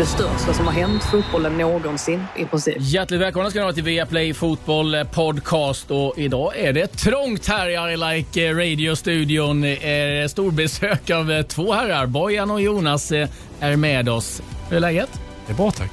[0.00, 2.76] Det största som har hänt fotbollen någonsin i princip.
[2.78, 5.90] Hjärtligt välkomna ska ni vara till Viaplay Fotboll Podcast.
[5.90, 9.64] Och idag är det trångt här i I Like Radio-studion.
[9.64, 12.06] Eh, Storbesök av eh, två herrar.
[12.06, 13.28] Bojan och Jonas eh,
[13.60, 14.42] är med oss.
[14.68, 15.20] Hur är läget?
[15.46, 15.90] Det är bra tack.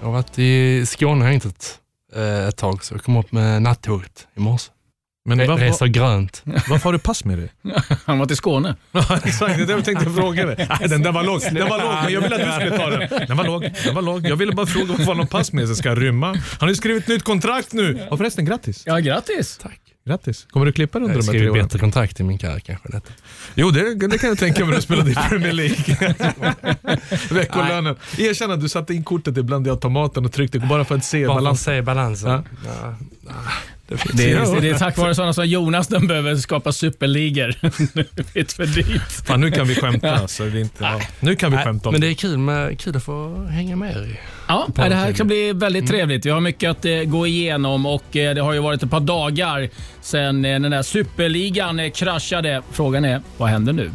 [0.00, 1.78] Jag har varit i Skåne och hängt ett,
[2.14, 4.70] eh, ett tåg, så jag kom upp med nattåget i morse.
[5.28, 6.42] Men varför, Reser grönt.
[6.44, 7.48] varför har du pass med dig?
[8.04, 8.76] Han var till Skåne.
[8.92, 10.66] Ja, exakt, det är det jag tänkte fråga dig.
[10.80, 12.90] Nej, den där var låg, den var låg, men jag ville att du skulle ta
[12.90, 13.26] den.
[13.28, 14.26] Den var låg, den var låg.
[14.28, 16.26] Jag ville bara fråga varför han har pass med sig, ska jag rymma?
[16.26, 18.06] Han har ju skrivit nytt kontrakt nu.
[18.10, 18.82] Och förresten, grattis.
[18.86, 19.58] Ja, grattis.
[19.62, 19.80] Tack.
[20.06, 20.46] Grattis.
[20.50, 21.62] Kommer du klippa under Jag de här tre skriver åren?
[21.64, 22.88] bättre kontrakt i min karriär kanske.
[22.88, 23.12] Detta.
[23.54, 26.14] Jo, det, det kan jag tänka mig när du spelade i Premier League.
[27.30, 27.96] Veckolönen.
[28.18, 31.26] Erkänn att du satte in kortet ibland i automaten och tryckte bara för att se
[31.26, 31.74] Bara för att balansen.
[31.74, 32.30] se balansen.
[32.30, 32.42] Ja.
[33.26, 33.34] Ja.
[33.88, 34.16] Det finns.
[34.16, 37.54] Det är, det är tack vare sådana som Jonas de behöver skapa superligor.
[38.32, 39.26] det är för dyrt.
[39.26, 40.44] Fan, nu kan vi skämta alltså.
[40.44, 41.00] Det är inte, ja.
[41.20, 43.76] Nu kan vi Nej, skämta om Men det är kul, med, kul att få hänga
[43.76, 44.20] med er.
[44.48, 46.26] Ja, det här ska bli väldigt trevligt.
[46.26, 49.00] Vi har mycket att eh, gå igenom och eh, det har ju varit ett par
[49.00, 49.68] dagar
[50.00, 52.62] sedan eh, den där superligan eh, kraschade.
[52.72, 53.90] Frågan är, vad händer nu?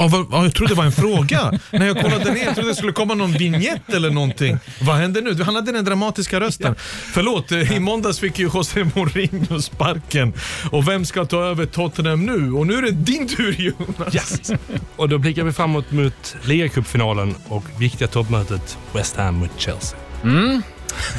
[0.00, 1.52] Ja, vad, ja, jag trodde det var en fråga.
[1.70, 4.58] När jag kollade ner jag trodde det skulle komma någon vignett eller någonting.
[4.80, 5.42] Vad hände nu?
[5.42, 6.74] Han hade den dramatiska rösten.
[7.12, 10.32] Förlåt, i måndags fick ju José Mourinho sparken.
[10.70, 12.52] Och vem ska ta över Tottenham nu?
[12.52, 14.14] Och nu är det din tur Jonas.
[14.14, 14.52] Yes.
[14.96, 19.98] Och då blickar vi framåt mot ligacupfinalen och viktiga toppmötet West Ham mot Chelsea.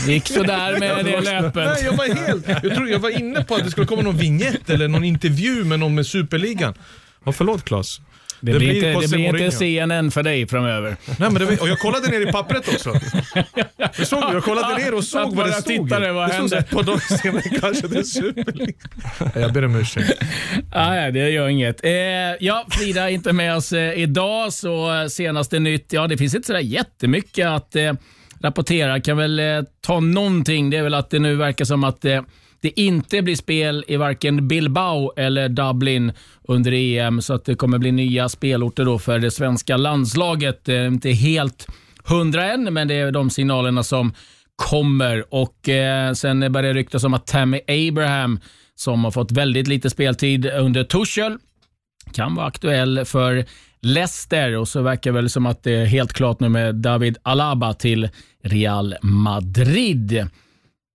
[0.08, 1.56] Gick sådär med det löpet.
[1.56, 2.48] Nej, jag var helt...
[2.48, 5.64] Jag, trodde, jag var inne på att det skulle komma någon vignett eller någon intervju
[5.64, 6.74] med någon med Superligan.
[7.26, 8.02] Ja, förlåt Claes.
[8.42, 9.58] Det, blir inte, det blir inte.
[9.58, 10.98] CNN för dig framöver.
[11.06, 12.94] Nej, men det, och jag kollade ner i pappret också.
[13.78, 15.66] Jag, såg, jag kollade ner och såg vad det stod.
[15.66, 16.68] tittade, vad det stod hände?
[16.72, 18.74] på dagen senare kanske det är Superliga.
[19.36, 20.24] Jag ber om ursäkt.
[20.72, 21.86] Ah, ja, det gör inget.
[21.86, 21.92] Eh,
[22.40, 25.94] ja, Frida är inte med oss eh, idag, så eh, senaste nytt.
[25.94, 27.94] Ja, det finns inte sådär jättemycket att eh,
[28.42, 29.02] rapportera.
[29.02, 29.46] Kan väl eh,
[29.82, 30.70] ta någonting.
[30.70, 32.06] Det är väl att det nu verkar som att
[32.62, 36.12] det inte blir spel i varken Bilbao eller Dublin
[36.48, 40.70] under EM, så att det kommer bli nya spelorter då för det svenska landslaget.
[40.70, 41.68] Eh, inte helt
[42.04, 44.14] hundra än, men det är de signalerna som
[44.56, 45.34] kommer.
[45.34, 48.40] Och eh, Sen börjar det ryktas om att Tammy Abraham,
[48.76, 51.38] som har fått väldigt lite speltid under Tuchel,
[52.14, 53.46] kan vara aktuell för
[53.82, 57.18] Leicester och så verkar det väl som att det är helt klart nu med David
[57.24, 58.10] Alaba till
[58.44, 60.28] Real Madrid.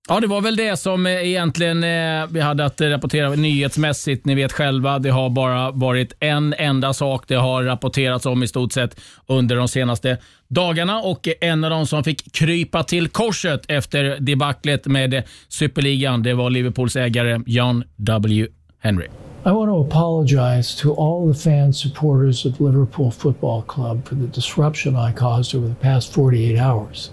[0.09, 4.27] Ja, det var väl det som eh, egentligen eh, vi hade att rapportera nyhetsmässigt.
[4.27, 8.49] Ni vet själva, det har bara varit en enda sak det har rapporterats om i
[8.49, 10.19] stort sett under de senaste
[10.49, 16.34] dagarna och en av de som fick krypa till korset efter debaclet med superligan, det
[16.34, 18.47] var Liverpools ägare John W.
[18.78, 19.06] Henry.
[19.47, 24.27] I want to apologize to all the fans, supporters of Liverpool Football Club for the
[24.34, 27.11] disruption I caused over the past 48 hours.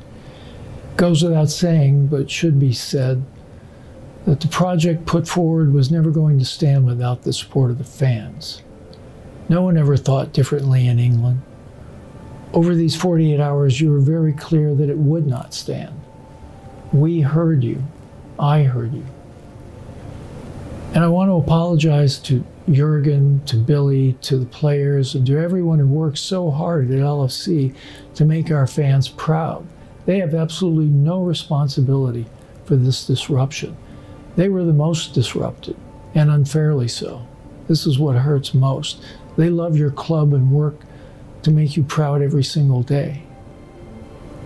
[0.96, 3.24] Goes without saying, but should be said,
[4.26, 7.84] that the project put forward was never going to stand without the support of the
[7.84, 8.62] fans.
[9.50, 11.42] No one ever thought differently in England.
[12.54, 16.00] Over these 48 hours, you were very clear that it would not stand.
[16.94, 17.84] We heard you.
[18.40, 19.06] I heard you.
[20.94, 25.80] And I want to apologize to Jurgen, to Billy, to the players, and to everyone
[25.80, 27.75] who worked so hard at LFC
[28.14, 29.68] to make our fans proud.
[30.06, 32.25] They have absolutely no responsibility
[32.66, 33.78] for this disruption.
[34.36, 35.75] They were the most disrupted,
[36.16, 37.28] and unfairly so.
[37.68, 39.03] This is what hurts most.
[39.38, 40.75] They love your club and work
[41.44, 43.24] to make you proud every single day.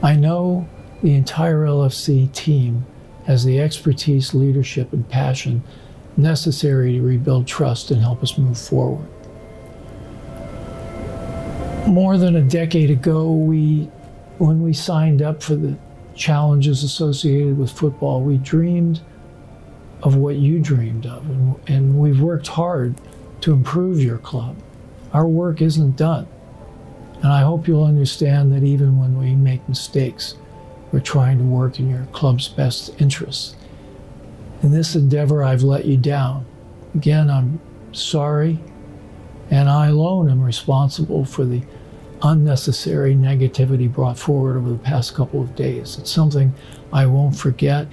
[0.04, 0.68] I know
[1.02, 2.86] the entire LFC team
[3.26, 5.64] has the expertise, leadership, and passion
[6.16, 9.08] necessary to rebuild trust and help us move forward.
[11.88, 13.90] More than a decade ago, we,
[14.40, 15.78] when we signed up for the
[16.16, 19.02] challenges associated with football, we dreamed
[20.04, 22.96] of what you dreamed of, and, and we've worked hard
[23.42, 24.56] to improve your club.
[25.14, 26.28] Our work isn't done,
[27.24, 30.36] and I hope you'll understand that even when we make mistakes,
[30.92, 33.56] we're trying to work in your club's best interests.
[34.62, 36.46] In this endeavor, I've let you down.
[36.96, 37.60] Again, I'm
[37.92, 38.60] sorry,
[39.50, 41.62] and I alone am responsible for the
[42.22, 46.00] unnecessary negativity brought forward over the past couple of days.
[46.00, 46.52] It's something
[46.94, 47.88] I won't forget.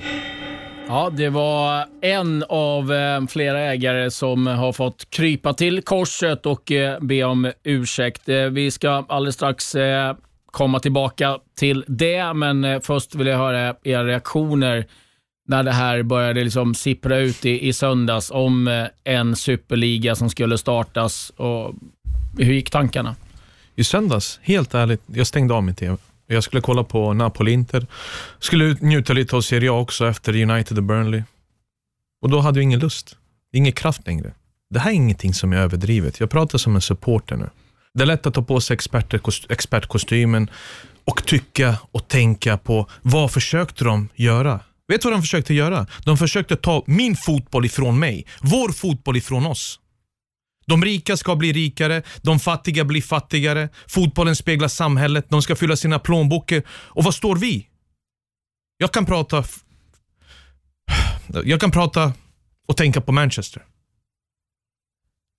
[0.88, 6.72] Ja, det var en av eh, flera ägare som har fått krypa till korset och
[6.72, 8.28] eh, be om ursäkt.
[8.28, 9.76] Eh, vi ska alldeles strax
[10.46, 14.86] komma tillbaka till det, men först vill jag höra era reaktioner
[15.48, 20.58] när det här började liksom sippra ut i, i söndags om en superliga som skulle
[20.58, 21.30] startas.
[21.36, 21.74] Och
[22.38, 23.16] hur gick tankarna?
[23.76, 25.96] I söndags, helt ärligt, jag stängde av min TV.
[26.26, 27.86] Jag skulle kolla på Napoli-Inter.
[28.38, 31.22] Skulle njuta lite av Serie A också efter United och Burnley.
[32.22, 33.16] Och då hade jag ingen lust.
[33.52, 34.32] Ingen kraft längre.
[34.70, 36.20] Det här är ingenting som är överdrivet.
[36.20, 37.50] Jag pratar som en supporter nu.
[37.94, 38.78] Det är lätt att ta på sig
[39.48, 40.50] expertkostymen
[41.04, 44.60] och tycka och tänka på vad försökte de göra?
[44.88, 45.86] Vet du vad de försökte göra?
[46.04, 48.26] De försökte ta min fotboll ifrån mig.
[48.40, 49.80] Vår fotboll ifrån oss.
[50.66, 55.76] De rika ska bli rikare, de fattiga blir fattigare, fotbollen speglar samhället, de ska fylla
[55.76, 56.62] sina plånböcker.
[56.68, 57.68] Och var står vi?
[58.78, 59.44] Jag kan prata
[61.44, 62.12] jag kan prata
[62.66, 63.62] och tänka på Manchester.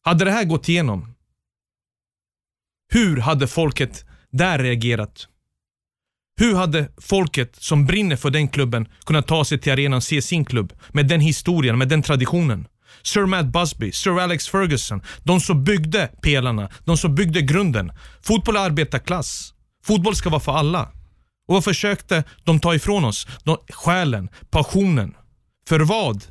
[0.01, 1.16] Hade det här gått igenom,
[2.94, 5.27] hur hade folket där reagerat?
[6.39, 10.22] Hur hade folket som brinner för den klubben kunnat ta sig till arenan och se
[10.22, 12.68] sin klubb med den historien, med den traditionen?
[13.06, 17.92] Sir Matt Busby, Sir Alex Ferguson, de som byggde pelarna, de som byggde grunden.
[18.22, 19.54] Fotboll är arbetarklass.
[19.86, 20.92] Fotboll ska vara för alla.
[21.48, 23.28] Och vad försökte de ta ifrån oss?
[23.44, 25.16] De, själen, passionen.
[25.69, 26.24] För vad?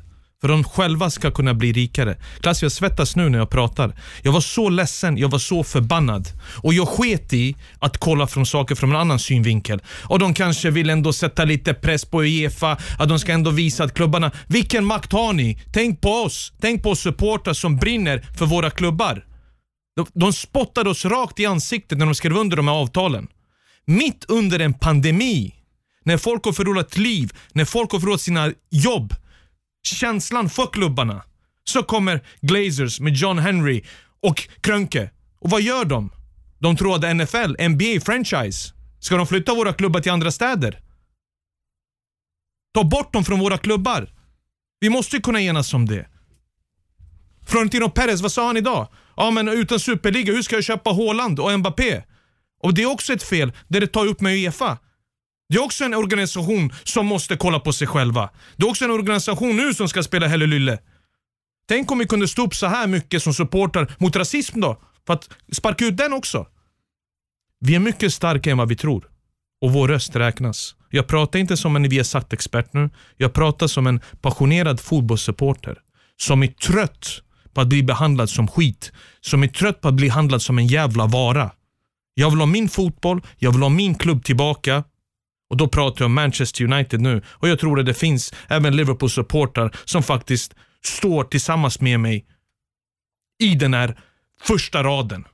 [0.45, 2.17] För de själva ska kunna bli rikare.
[2.39, 3.95] Klass, jag svettas nu när jag pratar.
[4.21, 6.27] Jag var så ledsen, jag var så förbannad.
[6.63, 9.81] Och jag sket i att kolla från saker från en annan synvinkel.
[10.03, 13.83] Och de kanske vill ändå sätta lite press på Uefa, att de ska ändå visa
[13.83, 15.61] att klubbarna, vilken makt har ni?
[15.73, 16.53] Tänk på oss.
[16.61, 19.25] Tänk på supportrar som brinner för våra klubbar.
[19.95, 23.27] De, de spottade oss rakt i ansiktet när de skrev under de här avtalen.
[23.85, 25.55] Mitt under en pandemi,
[26.03, 29.13] när folk har förlorat liv, när folk har förlorat sina jobb,
[29.85, 31.23] känslan för klubbarna.
[31.63, 33.83] Så kommer Glazers med John Henry
[34.21, 35.09] och Krönke.
[35.39, 36.11] Och vad gör de?
[36.59, 38.73] De tror att NFL, NBA, franchise.
[38.99, 40.81] Ska de flytta våra klubbar till andra städer?
[42.73, 44.09] Ta bort dem från våra klubbar.
[44.79, 46.07] Vi måste ju kunna enas om det.
[47.47, 48.87] Florentino Perez, vad sa han idag?
[49.15, 52.03] Ja, men utan superliga, hur ska jag köpa Haaland och Mbappé?
[52.61, 54.77] Och det är också ett fel, där det tar upp med Uefa.
[55.49, 58.29] Det är också en organisation som måste kolla på sig själva.
[58.55, 60.77] Det är också en organisation nu som ska spela Helle
[61.67, 64.81] Tänk om vi kunde stå upp så här mycket som supportrar mot rasism då?
[65.07, 66.47] För att sparka ut den också.
[67.59, 69.09] Vi är mycket starkare än vad vi tror.
[69.61, 70.75] Och vår röst räknas.
[70.89, 72.89] Jag pratar inte som en Viasat-expert nu.
[73.17, 75.77] Jag pratar som en passionerad fotbollssupporter.
[76.17, 77.21] Som är trött
[77.53, 78.91] på att bli behandlad som skit.
[79.21, 81.51] Som är trött på att bli behandlad som en jävla vara.
[82.13, 84.83] Jag vill ha min fotboll, jag vill ha min klubb tillbaka
[85.49, 87.21] och då pratar jag om Manchester United nu.
[87.27, 92.25] Och jag tror att det finns även Liverpool-supportrar som faktiskt står tillsammans med mig
[93.43, 93.99] i den här
[94.41, 95.25] första raden.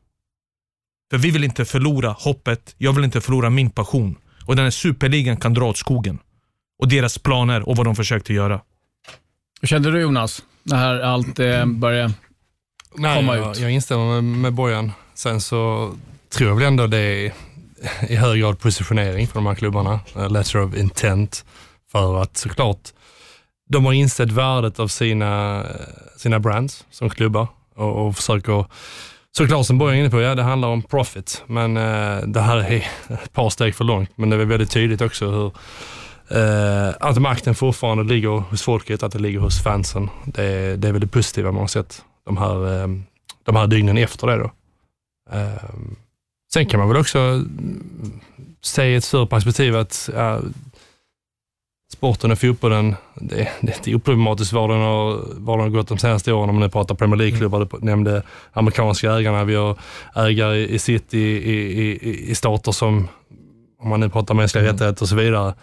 [1.11, 4.17] För vi vill inte förlora hoppet, jag vill inte förlora min passion.
[4.45, 6.19] Och den här superligan kan dra åt skogen.
[6.79, 8.61] Och deras planer och vad de försökte göra.
[9.61, 12.13] Hur kände du Jonas, när allt eh, började
[12.95, 13.59] Nej, komma jag, ut?
[13.59, 14.91] Jag instämmer med, med Bojan.
[15.13, 15.93] Sen så
[16.29, 17.33] tror jag väl ändå det är
[18.09, 19.99] i hög grad positionering för de här klubbarna.
[20.15, 21.45] Eh, letter of intent
[21.91, 22.89] för att såklart
[23.69, 25.63] de har insett värdet av sina,
[26.17, 28.65] sina brands som klubbar och, och försöker
[29.37, 32.57] Såklart som Borg är inne på, ja det handlar om profit, men eh, det här
[32.57, 32.85] är
[33.23, 34.09] ett par steg för långt.
[34.15, 35.51] Men det är väldigt tydligt också hur
[36.39, 40.09] eh, att makten fortfarande ligger hos folket, att det ligger hos fansen.
[40.25, 42.87] Det, det är väl det positiva man har sett de här, eh,
[43.43, 44.37] de här dygnen efter det.
[44.37, 44.51] Då.
[45.31, 45.69] Eh,
[46.53, 47.43] Sen kan man väl också
[48.61, 50.39] se i ett större perspektiv att ja,
[51.93, 55.97] sporten och fotbollen, det, det är oproblematiskt var den, har, var den har gått de
[55.97, 56.49] senaste åren.
[56.49, 59.43] Om man nu pratar Premier League-klubbar, du nämnde amerikanska ägarna.
[59.43, 59.77] Vi har
[60.15, 63.07] ägare i City i, i, i stater som,
[63.79, 64.73] om man nu pratar mänskliga mm.
[64.73, 65.53] rättigheter och så vidare.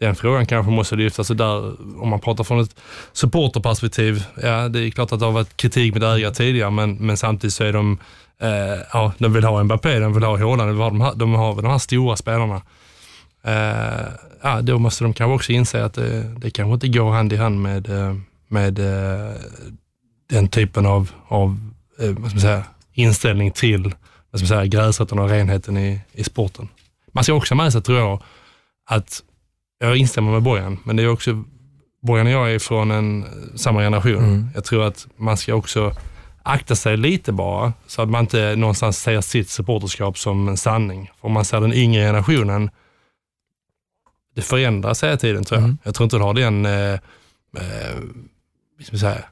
[0.00, 1.28] Den frågan kanske måste lyftas.
[1.28, 2.76] där, om man pratar från ett
[3.12, 7.16] supporterperspektiv, ja det är klart att det har varit kritik med ägare tidigare, men, men
[7.16, 7.98] samtidigt så är de
[8.42, 11.14] Uh, ja, de vill ha Mbappé, de vill ha Haaland, de vill ha de här,
[11.14, 12.62] de har de här stora spelarna.
[13.46, 14.08] Uh,
[14.42, 17.36] ja, då måste de kanske också inse att det, det kanske inte går hand i
[17.36, 17.88] hand med,
[18.48, 19.32] med uh,
[20.30, 23.94] den typen av, av vad ska man säga, inställning till
[24.30, 26.68] vad ska man säga, gräsrötterna och renheten i, i sporten.
[27.12, 28.22] Man ska också ha med sig, tror jag,
[28.86, 29.22] att
[29.78, 31.44] jag instämmer med Bojan, men det är också,
[32.02, 33.24] Bojan och jag är från en,
[33.54, 34.24] samma generation.
[34.24, 34.48] Mm.
[34.54, 35.92] Jag tror att man ska också
[36.46, 41.10] akta sig lite bara så att man inte någonstans ser sitt supporterskap som en sanning.
[41.20, 42.70] För om man ser den yngre generationen,
[44.34, 45.76] det förändras hela tiden tror jag.
[45.82, 46.92] Jag tror inte du har den eh,
[47.56, 49.24] eh, säga,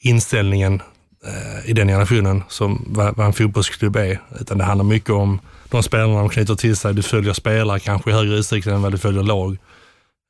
[0.00, 0.82] inställningen
[1.24, 4.20] eh, i den generationen som vad, vad en fotbollsklubb är.
[4.40, 6.94] Utan det handlar mycket om de spelarna de knyter till sig.
[6.94, 9.58] Du följer spelare kanske i högre utsträckning än vad du följer lag.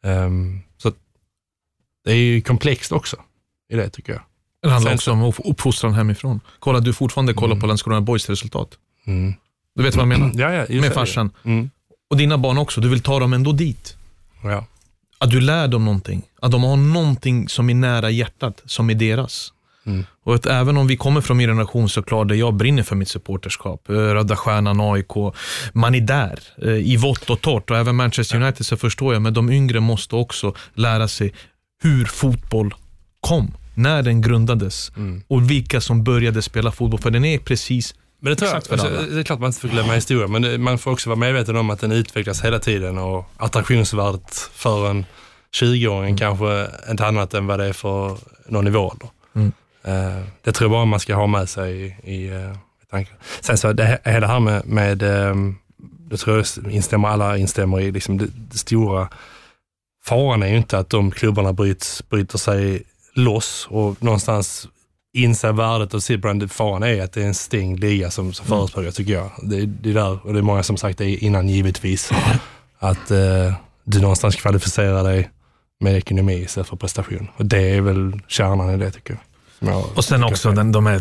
[0.04, 0.92] Ehm, så
[2.04, 3.16] det är ju komplext också
[3.68, 4.22] i det tycker jag.
[4.62, 6.40] Det handlar också om upp- uppfostran hemifrån.
[6.58, 8.68] Kolla, du fortfarande kollar på Landskrona Boys resultat.
[9.06, 9.34] Mm.
[9.74, 10.30] Du vet vad jag menar?
[10.34, 11.30] Ja, ja, just Med farsan.
[11.44, 11.70] Mm.
[12.10, 13.96] Och dina barn också, du vill ta dem ändå dit.
[14.42, 14.66] Ja.
[15.18, 16.22] Att du lär dem någonting.
[16.42, 19.52] Att de har någonting som är nära hjärtat, som är deras.
[19.86, 20.04] Mm.
[20.24, 23.08] Och att även om vi kommer från min generation såklart, där jag brinner för mitt
[23.08, 23.88] supporterskap.
[23.88, 25.12] eh, Röda Stjärnan, AIK.
[25.72, 27.70] Man är där, eh, i vått och torrt.
[27.70, 31.34] Och även Manchester United så förstår jag, men de yngre måste också lära sig
[31.82, 32.74] hur fotboll
[33.20, 33.54] kom.
[33.76, 35.22] När den grundades Mm.
[35.28, 37.00] och vilka som började spela fotboll.
[37.00, 39.68] För den är precis Men det tror jag, alltså, det är klart man inte får
[39.68, 42.98] glömma historien, men det, man får också vara medveten om att den utvecklas hela tiden
[42.98, 45.04] och attraktionsvärdet för en
[45.60, 48.18] 20-åring kanske är inte annat än vad det är för
[48.48, 49.08] någon ålder.
[49.34, 49.52] Mm.
[49.84, 52.50] Eh, det tror jag bara man ska ha med sig i, i, eh,
[52.82, 53.16] i tanken.
[53.40, 55.56] Sen så det, hela det här med, med ehm,
[56.10, 59.08] det tror jag instämmer, alla instämmer i, liksom det, det stora
[60.04, 62.82] faran är ju inte att de klubbarna bryts, bryter sig
[63.16, 64.68] loss och någonstans
[65.16, 66.52] inser värdet av sitt brand.
[66.52, 69.30] Faran är att det är en stängd liga som, som förespråkar, tycker jag.
[69.42, 72.10] Det, det är där, och det är många som sagt det innan givetvis,
[72.78, 73.54] att eh,
[73.84, 75.30] du någonstans kvalificerar dig
[75.80, 77.28] med ekonomi istället för prestation.
[77.36, 79.72] Och det är väl kärnan i det tycker jag.
[79.72, 81.00] Jag Och sen också den, de här,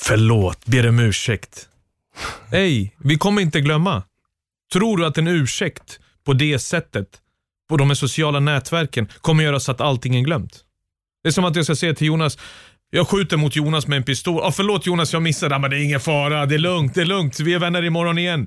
[0.00, 1.68] förlåt, ber om ursäkt.
[2.50, 4.02] Hej, vi kommer inte glömma.
[4.72, 7.08] Tror du att en ursäkt på det sättet,
[7.68, 10.64] på de här sociala nätverken, kommer göra så att allting är glömt?
[11.22, 12.38] Det är som att jag ska säga till Jonas,
[12.90, 14.40] jag skjuter mot Jonas med en pistol.
[14.42, 15.54] Ah, förlåt Jonas, jag missade.
[15.54, 17.40] Ah, men det är ingen fara, det är lugnt, det är lugnt.
[17.40, 18.46] Vi är vänner imorgon igen.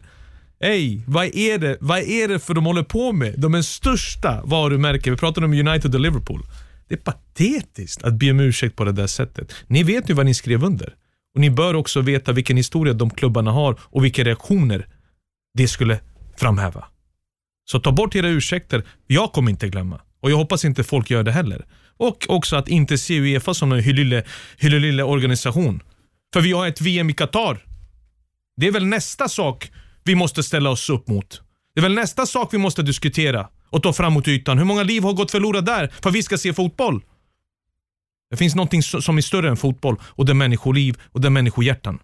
[0.59, 3.35] Ey, vad är det Vad är det för de håller på med?
[3.37, 5.13] De är största varumärken.
[5.13, 6.41] Vi pratar om United och Liverpool.
[6.87, 9.53] Det är patetiskt att be om ursäkt på det där sättet.
[9.67, 10.95] Ni vet ju vad ni skrev under.
[11.35, 14.87] Och Ni bör också veta vilken historia de klubbarna har och vilka reaktioner
[15.53, 15.99] det skulle
[16.37, 16.85] framhäva.
[17.65, 18.83] Så ta bort era ursäkter.
[19.07, 20.01] Jag kommer inte glömma.
[20.19, 21.65] Och jag hoppas inte folk gör det heller.
[21.97, 23.83] Och också att inte se Uefa som en
[24.57, 25.83] hyllelille organisation.
[26.33, 27.65] För vi har ett VM i Qatar.
[28.57, 29.71] Det är väl nästa sak
[30.03, 31.41] vi måste ställa oss upp mot.
[31.73, 34.57] Det är väl nästa sak vi måste diskutera och ta fram mot ytan.
[34.57, 37.01] Hur många liv har gått förlorade där för att vi ska se fotboll?
[38.29, 41.29] Det finns något som är större än fotboll och det är människoliv och det är
[41.29, 41.99] människohjärtan.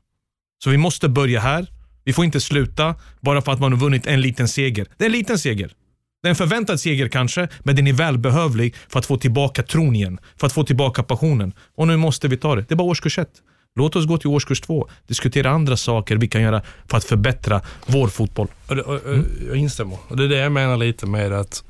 [0.63, 1.67] Så vi måste börja här.
[2.03, 4.87] Vi får inte sluta bara för att man har vunnit en liten seger.
[4.97, 5.73] Det är en liten seger.
[6.21, 9.95] Det är en förväntad seger kanske, men den är välbehövlig för att få tillbaka tron
[9.95, 10.19] igen.
[10.37, 11.53] För att få tillbaka passionen.
[11.75, 12.61] Och nu måste vi ta det.
[12.61, 13.33] Det är bara årskurs ett.
[13.75, 14.89] Låt oss gå till årskurs två.
[15.07, 18.47] Diskutera andra saker vi kan göra för att förbättra vår fotboll.
[18.67, 18.99] Och,
[19.47, 19.97] Jag instämmer.
[20.07, 21.63] Och det är det jag menar lite med att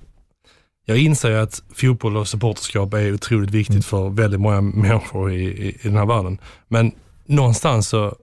[0.85, 5.69] jag inser att fotboll och supporterskap är otroligt viktigt för väldigt många människor i, i,
[5.69, 6.37] i den här världen.
[6.67, 6.91] Men
[7.25, 8.15] någonstans så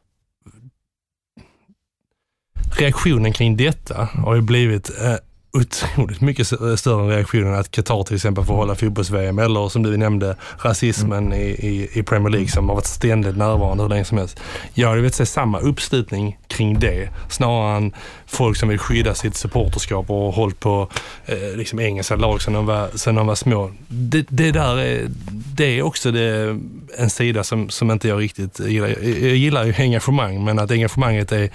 [2.78, 5.14] reaktionen kring detta har ju blivit eh,
[5.52, 9.83] otroligt mycket s- större än reaktionen att Qatar till exempel får hålla fotbolls-VM eller som
[9.83, 14.05] du nämnde rasismen i, i, i Premier League som har varit ständigt närvarande hur länge
[14.05, 14.40] som helst.
[14.75, 17.93] Jag hade velat se samma uppslutning kring det snarare än
[18.26, 20.88] folk som vill skydda sitt supporterskap och hållit på
[21.26, 23.71] eh, liksom engelska lag sedan de var, sedan de var små.
[23.88, 25.07] Det, det där är,
[25.55, 26.59] det är också det,
[26.99, 28.88] en sida som, som inte jag riktigt gillar.
[28.88, 31.50] Jag, jag gillar ju engagemang men att engagemanget är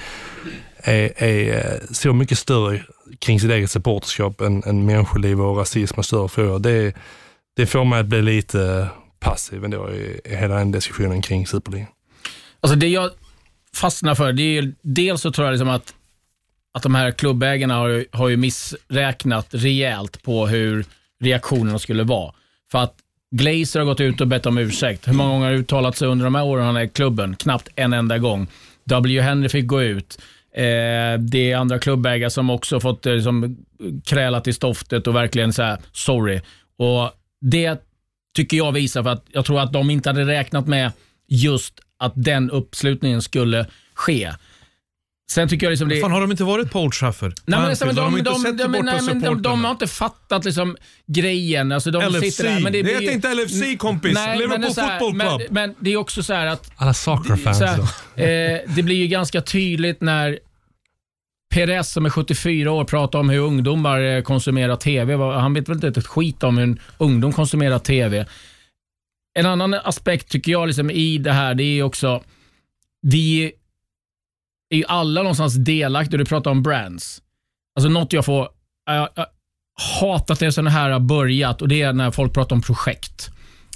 [0.86, 2.82] är, är eh, så mycket större
[3.20, 6.60] kring sitt eget supporterskap än, än människoliv och rasism och större frågor.
[6.60, 6.96] Det,
[7.56, 8.88] det får mig att bli lite
[9.20, 11.88] passiv ändå i, i hela den diskussionen kring Superligan.
[12.60, 13.12] Alltså det jag
[13.76, 15.94] fastnar för, det är ju, dels så tror jag liksom att,
[16.74, 20.86] att de här klubbägarna har, ju- har ju missräknat rejält på hur
[21.24, 22.34] reaktionerna skulle vara.
[22.72, 22.96] För att
[23.32, 25.08] Glazer har gått ut och bett om ursäkt.
[25.08, 27.36] Hur många gånger har uttalat sig under de här åren han är i klubben?
[27.36, 28.48] Knappt en enda gång.
[28.86, 29.22] W.
[29.22, 30.22] Henry fick gå ut.
[30.56, 33.58] Eh, det är andra klubbägare som också fått eh, liksom,
[34.06, 36.42] krälat i stoftet och verkligen säga sorry.
[36.78, 37.82] Och Det
[38.36, 40.92] tycker jag visar för att jag tror att de inte hade räknat med
[41.28, 44.32] just att den uppslutningen skulle ske.
[45.34, 47.34] Sen tycker jag liksom det Fan, har de inte varit på Old Trafford?
[47.46, 47.96] Nej, men, Anfield?
[47.96, 50.78] de, har de, inte de, sett de, nej, men de, de har inte fattat liksom
[51.08, 51.72] grejen.
[51.72, 52.36] Alltså, de LFC.
[52.36, 54.14] Sitter där, men Det blir heter inte LFC, kompis.
[54.14, 55.52] Nej, men det är Liverpool här- Football men, Club.
[55.52, 57.80] men det är också så här att Alla soccer-fans så här,
[58.16, 60.40] eh, det blir ju ganska tydligt när
[61.54, 65.16] Perez som är 74 år pratar om hur ungdomar eh, konsumerar TV.
[65.16, 68.26] Vad- Han vet väl inte ett skit om hur en ungdom konsumerar TV.
[69.40, 72.24] En annan aspekt tycker jag liksom i det här, det är också,
[73.02, 73.52] vi
[74.76, 76.18] är ju alla någonstans delaktiga.
[76.18, 77.22] Du pratar om brands.
[77.76, 78.48] Alltså något jag får,
[78.86, 79.26] jag, jag
[80.00, 83.30] hatat när sådana här har börjat och det är när folk pratar om projekt.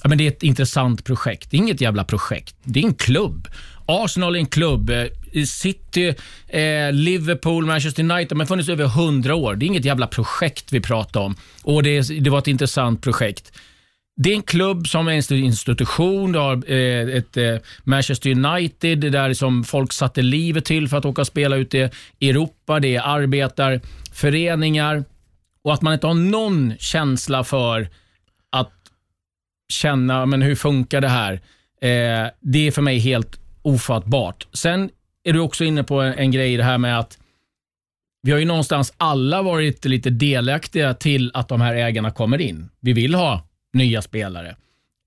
[0.03, 1.51] Ja, men det är ett intressant projekt.
[1.51, 2.55] Det är inget jävla projekt.
[2.63, 3.47] Det är en klubb.
[3.85, 4.89] Arsenal är en klubb.
[4.89, 6.15] Eh, City,
[6.47, 9.55] eh, Liverpool, Manchester United de har funnits över hundra år.
[9.55, 11.35] Det är inget jävla projekt vi pratar om.
[11.63, 13.51] Och det, det var ett intressant projekt.
[14.19, 16.31] Det är en klubb som är en institution.
[16.31, 21.05] Du har eh, ett eh, Manchester United där som folk satte livet till för att
[21.05, 22.79] åka och spela ute i Europa.
[22.79, 25.03] Det är arbetarföreningar
[25.63, 27.89] och att man inte har någon känsla för
[28.49, 28.73] att
[29.73, 31.33] känna, men hur funkar det här?
[31.81, 34.47] Eh, det är för mig helt ofattbart.
[34.53, 34.89] Sen
[35.23, 37.17] är du också inne på en, en grej i det här med att
[38.21, 42.69] vi har ju någonstans alla varit lite delaktiga till att de här ägarna kommer in.
[42.79, 43.46] Vi vill ha
[43.77, 44.55] nya spelare.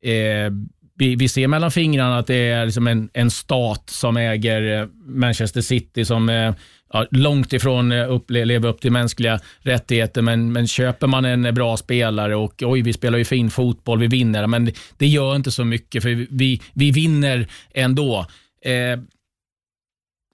[0.04, 0.52] Eh,
[0.98, 4.86] vi, vi, ser mellan fingrarna att det är liksom en, en stat som äger eh,
[5.04, 6.54] Manchester City som eh,
[6.92, 10.22] ja, långt ifrån eh, upple- lever upp till mänskliga rättigheter.
[10.22, 13.98] Men, men köper man en eh, bra spelare och oj, vi spelar ju fin fotboll,
[13.98, 14.46] vi vinner.
[14.46, 18.26] Men det, det gör inte så mycket för vi, vi vinner ändå.
[18.64, 19.00] Eh,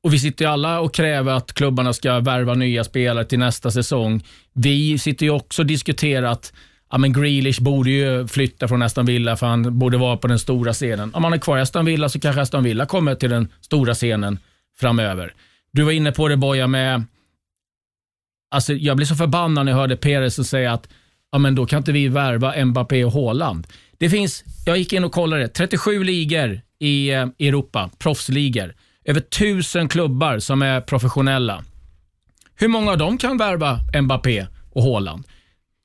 [0.07, 3.71] och Vi sitter ju alla och kräver att klubbarna ska värva nya spelare till nästa
[3.71, 4.25] säsong.
[4.53, 6.53] Vi sitter ju också och diskuterar att
[6.91, 10.39] ja, men Grealish borde ju flytta från Aston Villa för han borde vara på den
[10.39, 11.15] stora scenen.
[11.15, 13.95] Om han är kvar i Aston Villa så kanske Aston Villa kommer till den stora
[13.95, 14.39] scenen
[14.79, 15.35] framöver.
[15.73, 17.05] Du var inne på det Boja med,
[18.51, 20.89] alltså jag blev så förbannad när jag hörde Perez säga att
[21.33, 23.67] ja, men då kan inte vi värva Mbappé och Haaland.
[23.99, 28.75] Det finns, jag gick in och kollade, 37 ligor i eh, Europa, proffsligor.
[29.05, 31.65] Över tusen klubbar som är professionella.
[32.55, 35.25] Hur många av dem kan värva Mbappé och Haaland?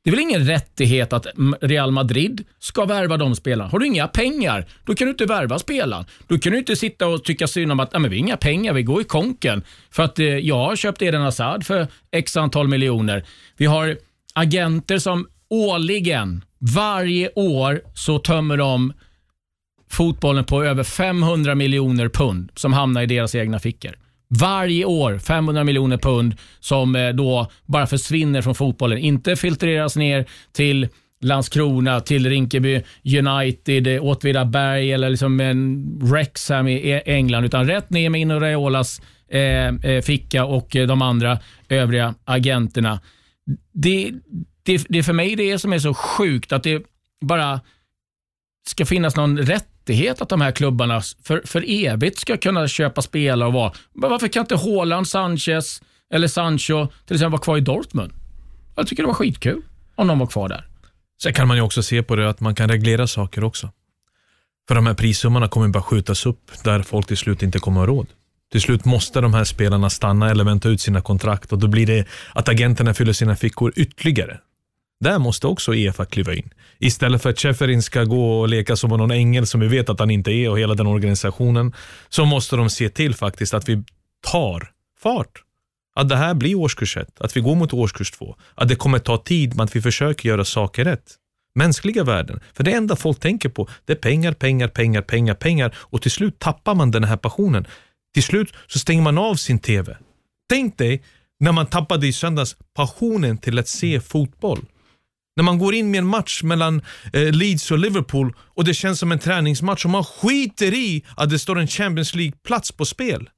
[0.03, 1.27] Det är väl ingen rättighet att
[1.61, 3.69] Real Madrid ska värva de spelarna.
[3.69, 6.05] Har du inga pengar, då kan du inte värva spelaren.
[6.27, 8.73] Då kan du inte sitta och tycka synd om att men vi har inga pengar,
[8.73, 9.63] vi går i konken.
[9.91, 13.25] För att eh, jag har köpt Eden Hazard för x antal miljoner.
[13.57, 13.97] Vi har
[14.33, 18.93] agenter som årligen, varje år, så tömmer de
[19.89, 23.95] fotbollen på över 500 miljoner pund som hamnar i deras egna fickor.
[24.39, 28.97] Varje år 500 miljoner pund som eh, då bara försvinner från fotbollen.
[28.97, 30.87] Inte filtreras ner till
[31.21, 32.81] Landskrona, till Rinkeby
[33.17, 39.01] United, eh, Åtvidaberg eller liksom en Wrexham i England, utan rätt ner med Inno Raiolas
[39.29, 41.39] eh, ficka och de andra
[41.69, 42.99] övriga agenterna.
[43.73, 44.11] Det,
[44.63, 46.83] det, det är för mig det som är så sjukt, att det
[47.25, 47.59] bara
[48.67, 53.47] ska finnas någon rättighet att de här klubbarna för, för evigt ska kunna köpa spelare
[53.47, 53.73] och vara.
[53.93, 55.81] Men varför kan inte Haaland, Sanchez
[56.13, 58.13] eller Sancho till exempel vara kvar i Dortmund?
[58.75, 59.61] Jag tycker det var skitkul
[59.95, 60.67] om de var kvar där.
[61.23, 63.69] Sen kan man ju också se på det att man kan reglera saker också.
[64.67, 67.87] För de här prissummorna kommer bara skjutas upp där folk till slut inte kommer ha
[67.87, 68.07] råd.
[68.51, 71.87] Till slut måste de här spelarna stanna eller vänta ut sina kontrakt och då blir
[71.87, 74.39] det att agenterna fyller sina fickor ytterligare.
[75.01, 76.49] Där måste också Efa kliva in.
[76.79, 79.99] Istället för att Cheferin ska gå och leka som någon ängel som vi vet att
[79.99, 81.73] han inte är och hela den organisationen,
[82.09, 83.83] så måste de se till faktiskt att vi
[84.31, 85.43] tar fart.
[85.95, 88.35] Att det här blir årskurs ett, att vi går mot årskurs två.
[88.55, 91.15] Att det kommer ta tid, men att vi försöker göra saker rätt.
[91.55, 92.39] Mänskliga värden.
[92.53, 95.75] För det enda folk tänker på, det är pengar, pengar, pengar, pengar, pengar.
[95.77, 97.67] Och till slut tappar man den här passionen.
[98.13, 99.97] Till slut så stänger man av sin TV.
[100.49, 101.03] Tänk dig
[101.39, 104.65] när man tappade i söndags passionen till att se fotboll.
[105.35, 106.81] När man går in med en match mellan
[107.13, 111.29] eh, Leeds och Liverpool och det känns som en träningsmatch och man skiter i att
[111.29, 113.29] det står en Champions League-plats på spel.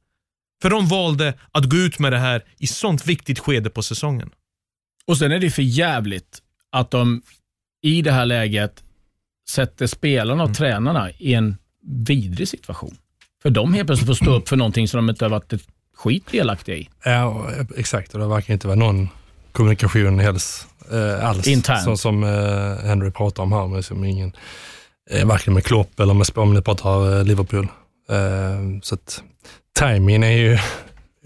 [0.61, 4.29] För de valde att gå ut med det här i sånt viktigt skede på säsongen.
[5.07, 7.21] Och sen är det för jävligt att de
[7.81, 8.83] i det här läget
[9.49, 10.55] sätter spelarna och mm.
[10.55, 12.97] tränarna i en vidrig situation.
[13.41, 15.67] För de helt plötsligt får stå upp för någonting som de inte har varit ett
[15.95, 16.89] skit delaktiga i.
[17.03, 18.13] Ja, exakt.
[18.13, 19.09] Och det verkar inte vara någon
[19.51, 21.47] kommunikation helst eh, alls.
[21.47, 21.83] Internt.
[21.83, 24.35] Så, som eh, Henry pratar om här, med som ingen,
[25.09, 27.67] eh, varken med Klopp eller med, om ni pratar eh, Liverpool.
[28.09, 29.23] Eh, så att
[29.79, 30.57] timingen är ju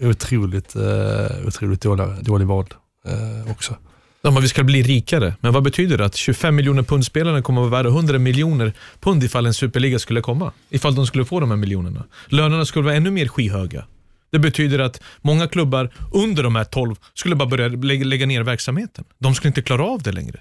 [0.10, 2.74] otroligt, eh, otroligt dålig, dålig vald
[3.06, 3.76] eh, också.
[4.22, 5.34] Ja, men vi ska bli rikare.
[5.40, 6.04] Men vad betyder det?
[6.04, 10.20] Att 25 miljoner pundspelarna kommer att vara värda 100 miljoner pund ifall en superliga skulle
[10.20, 10.52] komma?
[10.70, 12.04] Ifall de skulle få de här miljonerna.
[12.28, 13.84] Lönerna skulle vara ännu mer skyhöga.
[14.30, 17.68] Det betyder att många klubbar under de här 12 skulle bara börja
[18.04, 19.04] lägga ner verksamheten.
[19.18, 20.40] De skulle inte klara av det längre.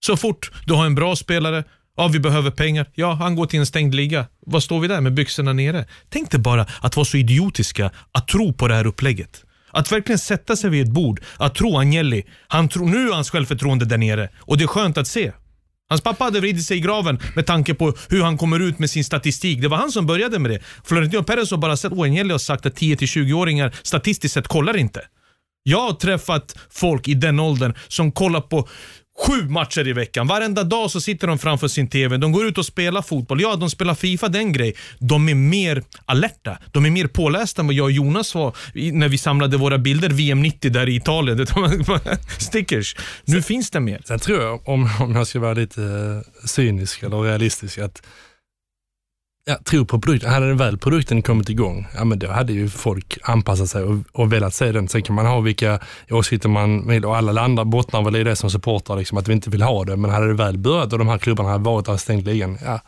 [0.00, 1.64] Så fort du har en bra spelare,
[1.96, 4.26] ja vi behöver pengar, ja han går till en stängd liga.
[4.46, 5.86] Vad står vi där med byxorna nere?
[6.08, 9.44] Tänk dig bara att vara så idiotiska att tro på det här upplägget.
[9.70, 13.30] Att verkligen sätta sig vid ett bord, att tro Agnelli, han tror nu är hans
[13.30, 15.32] självförtroende där nere och det är skönt att se.
[15.88, 18.90] Hans pappa hade vridit sig i graven med tanke på hur han kommer ut med
[18.90, 19.60] sin statistik.
[19.62, 20.62] Det var han som började med det.
[20.84, 25.00] Florentino Perez har bara sett oenhälligt och sagt att 10-20-åringar statistiskt sett kollar inte.
[25.62, 28.68] Jag har träffat folk i den åldern som kollar på
[29.26, 30.26] sju matcher i veckan.
[30.26, 32.16] Varenda dag så sitter de framför sin TV.
[32.16, 33.40] De går ut och spelar fotboll.
[33.40, 34.74] Ja, de spelar Fifa, den grej.
[34.98, 36.58] De är mer alerta.
[36.72, 38.56] De är mer pålästa än vad jag och Jonas var
[38.92, 41.46] när vi samlade våra bilder VM 90 där i Italien.
[42.38, 42.96] Stickers.
[43.24, 44.02] Nu finns det mer.
[44.04, 48.02] Sen tror jag, om, om jag ska vara lite eh, cynisk eller realistisk, att
[49.48, 50.30] jag tror på produkten.
[50.30, 53.98] Hade den väl produkten kommit igång, ja men då hade ju folk anpassat sig och,
[54.12, 54.88] och velat se den.
[54.88, 55.80] Sen kan man ha vilka
[56.10, 59.32] åsikter man vill och alla landar bottnar väl i det som supportrar, liksom, att vi
[59.32, 59.96] inte vill ha det.
[59.96, 62.58] Men hade det väl börjat och de här klubbarna hade varit där och stängt ligan,
[62.64, 62.80] ja,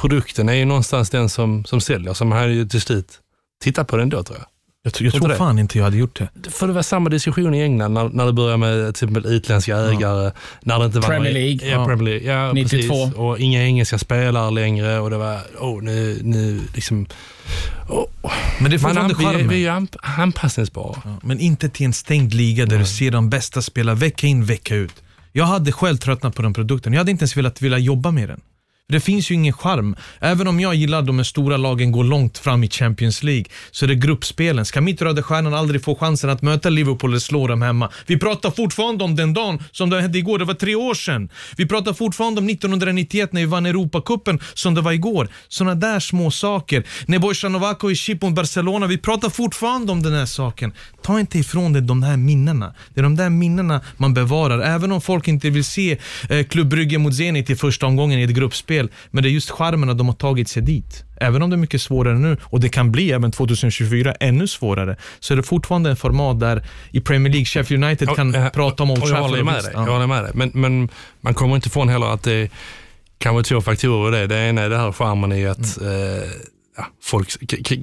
[0.00, 2.14] produkten är ju någonstans den som, som säljer.
[2.14, 3.20] Så man hade ju till slut
[3.64, 4.46] tittat på den då tror jag.
[4.86, 6.50] Jag, tror- jag Tror fan inte jag hade gjort det.
[6.50, 9.76] För det var samma diskussion i England när, när det började med till exempel utländska
[9.76, 10.32] ägare.
[10.62, 11.68] När det inte var Premier League.
[11.70, 12.32] Ja, Premier League.
[12.32, 12.94] Ja, 92.
[12.94, 13.14] Precis.
[13.14, 17.06] Och inga engelska spelare längre och det var, oh, nu, nu liksom...
[17.88, 18.04] Oh,
[18.60, 19.48] Men det är man, fortfarande charmen.
[19.48, 21.02] vi är ju anp- anpassningsbara.
[21.04, 24.44] Ja, Men inte till en stängd liga där du ser de bästa spela vecka in,
[24.44, 24.94] vecka ut.
[25.32, 26.92] Jag hade själv tröttnat på den produkten.
[26.92, 28.40] Jag hade inte ens velat vilja jobba med den.
[28.88, 29.96] Det finns ju ingen charm.
[30.20, 33.84] Även om jag gillar de här stora lagen går långt fram i Champions League, så
[33.84, 34.64] är det gruppspelen.
[34.64, 37.90] Ska mitt Röda Stjärnan aldrig få chansen att möta Liverpool eller slå dem hemma?
[38.06, 41.28] Vi pratar fortfarande om den dagen som det hände igår, det var tre år sedan.
[41.56, 45.28] Vi pratar fortfarande om 1991 när vi vann Europacupen som det var igår.
[45.48, 46.84] Sådana där små saker.
[47.06, 50.72] När Bojan Novako i chip mot Barcelona, vi pratar fortfarande om den här saken.
[51.02, 52.74] Ta inte ifrån dig de här minnena.
[52.94, 54.58] Det är de där minnena man bevarar.
[54.58, 55.98] Även om folk inte vill se
[56.30, 58.75] eh, Klubb mot Zenit i första omgången i ett gruppspel.
[59.10, 61.04] Men det är just charmen att de har tagit sig dit.
[61.20, 64.96] Även om det är mycket svårare nu och det kan bli även 2024 ännu svårare,
[65.20, 68.48] så är det fortfarande en format där i Premier League, Sheffield United kan Och, eh,
[68.48, 69.30] prata om Old och jag Trafford.
[69.30, 69.72] håller med dig.
[69.74, 70.32] Jag håller med dig.
[70.34, 70.88] Men, men
[71.20, 72.50] man kommer inte ifrån heller att det
[73.18, 74.26] kan vara två faktorer i det.
[74.26, 75.92] Det ena är det här charmen i att Mm.
[76.18, 76.22] eh,
[76.76, 77.28] ja, folk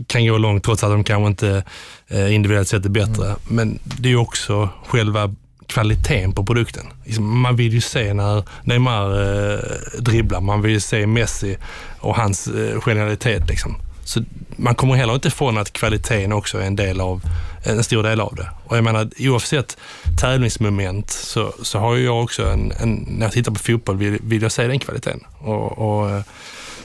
[0.08, 1.64] kan gå långt trots att de kanske inte
[2.08, 3.26] eh, individuellt sett är bättre.
[3.26, 3.38] Mm.
[3.50, 5.36] Men det är också själva
[5.68, 6.86] kvaliteten på produkten.
[7.06, 9.22] Liksom, man vill ju se när Neymar
[9.54, 9.60] eh,
[10.00, 11.58] dribblar, man vill ju se Messi
[12.00, 13.50] och hans eh, genialitet.
[13.50, 13.76] Liksom.
[14.06, 14.24] Så
[14.56, 17.22] man kommer heller inte ifrån att kvaliteten också är en del av
[17.64, 18.50] en stor del av det.
[18.66, 19.78] Och jag menar, oavsett
[20.22, 24.18] tävlingsmoment så, så har ju jag också en, en, när jag tittar på fotboll vill,
[24.24, 25.24] vill jag se den kvaliteten.
[25.38, 26.22] Och, och, eh,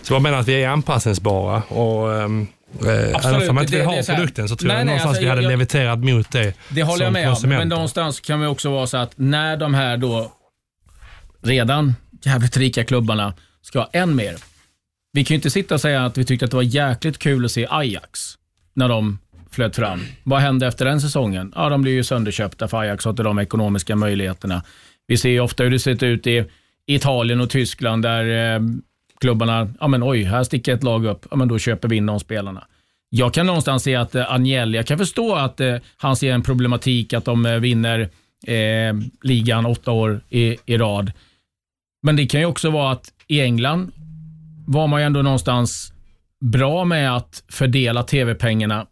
[0.03, 2.47] så jag menar att vi är anpassningsbara och ehm,
[2.87, 5.23] eh, även om man inte vill ha produkten så tror Nej, jag nej, någonstans alltså,
[5.23, 8.47] vi hade jag- leviterat mot det Det håller jag med om, men någonstans kan vi
[8.47, 10.33] också vara så att när de här då
[11.43, 14.37] redan jävligt rika klubbarna ska ha än mer.
[15.13, 17.45] Vi kan ju inte sitta och säga att vi tyckte att det var jäkligt kul
[17.45, 18.35] att se Ajax
[18.75, 19.19] när de
[19.51, 20.01] flöt fram.
[20.25, 21.53] Vad hände efter den säsongen?
[21.57, 24.63] Ja, de blev ju sönderköpta för Ajax har inte de ekonomiska möjligheterna.
[25.07, 26.45] Vi ser ju ofta hur det sett ut i
[26.87, 28.61] Italien och Tyskland där eh,
[29.21, 32.07] klubbarna, ja men oj, här sticker ett lag upp, ja men då köper vi in
[32.07, 32.67] de spelarna.
[33.11, 36.43] Jag kan någonstans se att eh, Agnelli, jag kan förstå att eh, han ser en
[36.43, 38.01] problematik att de eh, vinner
[38.47, 41.13] eh, ligan åtta år i, i rad.
[42.03, 43.93] Men det kan ju också vara att i England
[44.67, 45.93] var man ju ändå någonstans
[46.41, 48.87] bra med att fördela tv-pengarna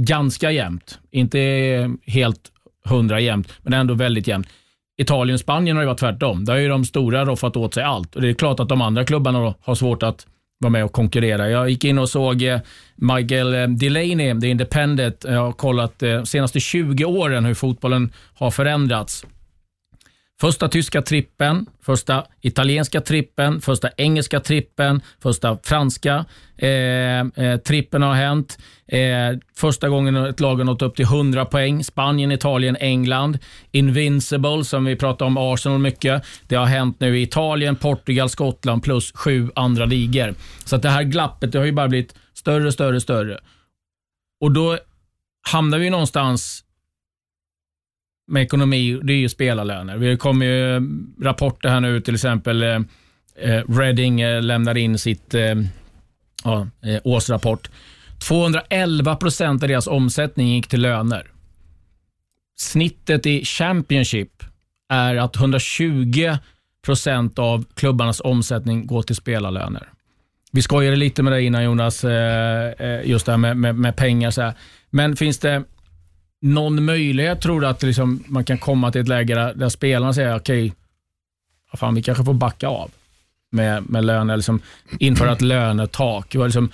[0.00, 0.98] ganska jämnt.
[1.10, 1.38] Inte
[2.06, 2.52] helt
[2.84, 4.48] hundra jämnt, men ändå väldigt jämnt.
[5.02, 6.44] Italien och Spanien har ju varit tvärtom.
[6.44, 8.16] Där har ju de stora roffat åt sig allt.
[8.16, 10.26] Och Det är klart att de andra klubbarna då har svårt att
[10.58, 11.50] vara med och konkurrera.
[11.50, 12.60] Jag gick in och såg eh,
[12.96, 15.24] Michael eh, Delaney, The Independent.
[15.28, 19.26] Jag har kollat de senaste 20 åren hur fotbollen har förändrats.
[20.40, 26.24] Första tyska trippen, första italienska trippen, första engelska trippen, första franska
[26.56, 28.58] eh, eh, trippen har hänt.
[28.86, 31.84] Eh, första gången ett lag har nått upp till 100 poäng.
[31.84, 33.38] Spanien, Italien, England.
[33.70, 36.24] Invincible, som vi pratar om Arsenal mycket.
[36.46, 40.34] Det har hänt nu i Italien, Portugal, Skottland plus sju andra ligor.
[40.64, 43.38] Så att det här glappet det har ju bara blivit större, större, större.
[44.40, 44.78] Och då
[45.50, 46.61] hamnar vi någonstans
[48.28, 49.96] med ekonomi, det är ju spelarlöner.
[49.96, 50.88] Vi kommer ju
[51.22, 52.80] rapporter här nu, till exempel eh,
[53.36, 55.54] eh Reading eh, lämnar in sitt eh,
[56.44, 57.70] ja, eh, årsrapport.
[58.28, 61.30] 211 procent av deras omsättning gick till löner.
[62.56, 64.42] Snittet i Championship
[64.88, 66.36] är att 120
[66.84, 69.88] procent av klubbarnas omsättning går till spelarlöner.
[70.52, 73.96] Vi skojade lite med dig innan Jonas, eh, eh, just det här med, med, med
[73.96, 74.30] pengar.
[74.30, 74.54] Så här.
[74.90, 75.64] Men finns det
[76.42, 80.12] någon möjlighet, tror du, att liksom man kan komma till ett läge där, där spelarna
[80.14, 82.90] säger okej, okay, fan, vi kanske får backa av
[83.50, 84.60] med, med lön eller liksom
[84.98, 86.34] införa ett lönetak?
[86.34, 86.70] Liksom,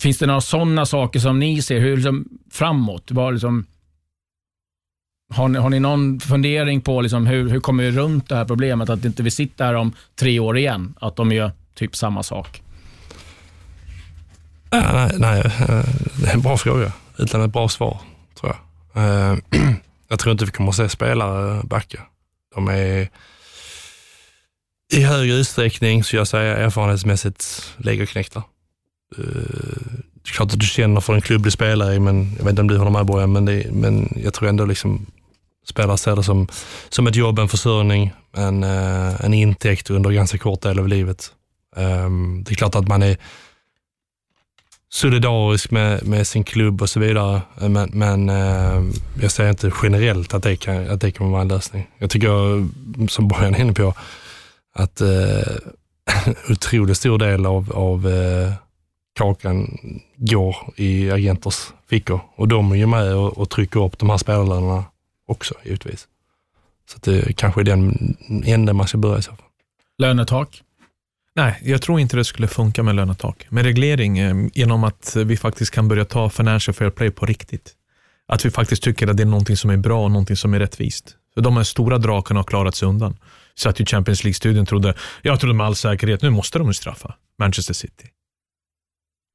[0.00, 3.10] finns det några sådana saker som ni ser hur liksom, framåt?
[3.10, 3.66] Var, liksom,
[5.34, 8.44] Har ni, har ni någon fundering på liksom hur, hur kommer vi runt det här
[8.44, 8.90] problemet?
[8.90, 12.62] Att inte vi sitter här om tre år igen, att de gör typ samma sak.
[14.70, 15.42] Ja, nej, nej,
[16.22, 18.00] det är en bra fråga utan ett bra svar,
[18.94, 19.32] jag.
[19.32, 19.38] Eh,
[20.08, 22.00] jag tror inte vi kommer att se spelare backa.
[22.54, 23.08] De är
[24.92, 28.42] i högre utsträckning, så jag säger erfarenhetsmässigt, legoknektar.
[29.18, 29.24] Eh,
[30.24, 32.50] Det är klart att du känner för en klubb du spelar i, men jag vet
[32.50, 35.06] inte om du håller med Bojan, men, det, men jag tror ändå liksom
[35.68, 36.48] spelare ser det som,
[36.88, 41.32] som ett jobb, en försörjning, en, eh, en intäkt under ganska kort del av livet.
[41.76, 43.16] Um, Det är klart att man är
[44.92, 47.42] solidarisk med, med sin klubb och så vidare.
[47.60, 48.82] Men, men eh,
[49.20, 51.86] jag säger inte generellt att det, kan, att det kan vara en lösning.
[51.98, 52.28] Jag tycker,
[53.08, 53.94] som Bojan är inne på,
[54.72, 55.56] att eh,
[56.50, 58.52] otroligt stor del av, av eh,
[59.18, 59.78] kakan
[60.16, 64.18] går i agenters fickor och de är ju med och, och trycker upp de här
[64.18, 64.84] spelarna
[65.26, 66.08] också givetvis.
[66.90, 69.46] Så att det kanske är den änden man ska börja i så fall.
[69.98, 70.62] Lönetak?
[71.34, 73.46] Nej, jag tror inte det skulle funka med lönetak.
[73.50, 77.72] Med reglering, eh, genom att vi faktiskt kan börja ta financial fair play på riktigt.
[78.28, 80.58] Att vi faktiskt tycker att det är någonting som är bra och någonting som är
[80.58, 81.16] rättvist.
[81.34, 83.16] För de här stora drakarna har klarat sig undan.
[83.54, 86.74] Så att ju Champions League-studien trodde, jag trodde med all säkerhet, nu måste de ju
[86.74, 88.08] straffa Manchester City.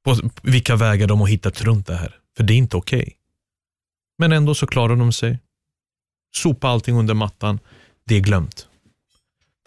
[0.04, 2.14] På vilka vägar de har hittat runt det här.
[2.36, 3.16] För det är inte okej.
[4.18, 5.38] Men ändå så klarar de sig.
[6.36, 7.58] Sopa allting under mattan.
[8.06, 8.68] Det är glömt.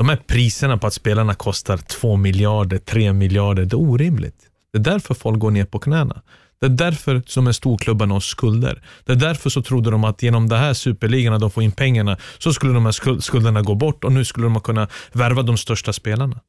[0.01, 4.49] De här priserna på att spelarna kostar 2 miljarder, 3 miljarder, det är orimligt.
[4.73, 6.21] Det är därför folk går ner på knäna.
[6.59, 8.83] Det är därför som en storklubbarna har skulder.
[9.05, 11.71] Det är därför så trodde de att genom det här superligan, att de får in
[11.71, 15.57] pengarna, så skulle de här skulderna gå bort och nu skulle de kunna värva de
[15.57, 16.39] största spelarna.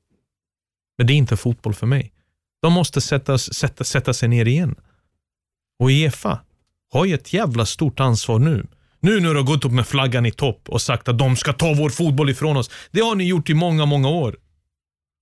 [0.98, 2.12] Men det är inte fotboll för mig.
[2.62, 4.74] De måste sätta, sätta, sätta sig ner igen.
[5.78, 6.38] Och Uefa
[6.92, 8.66] har ju ett jävla stort ansvar nu.
[9.04, 11.52] Nu när du har gått upp med flaggan i topp och sagt att de ska
[11.52, 12.70] ta vår fotboll ifrån oss.
[12.90, 14.36] Det har ni gjort i många, många år.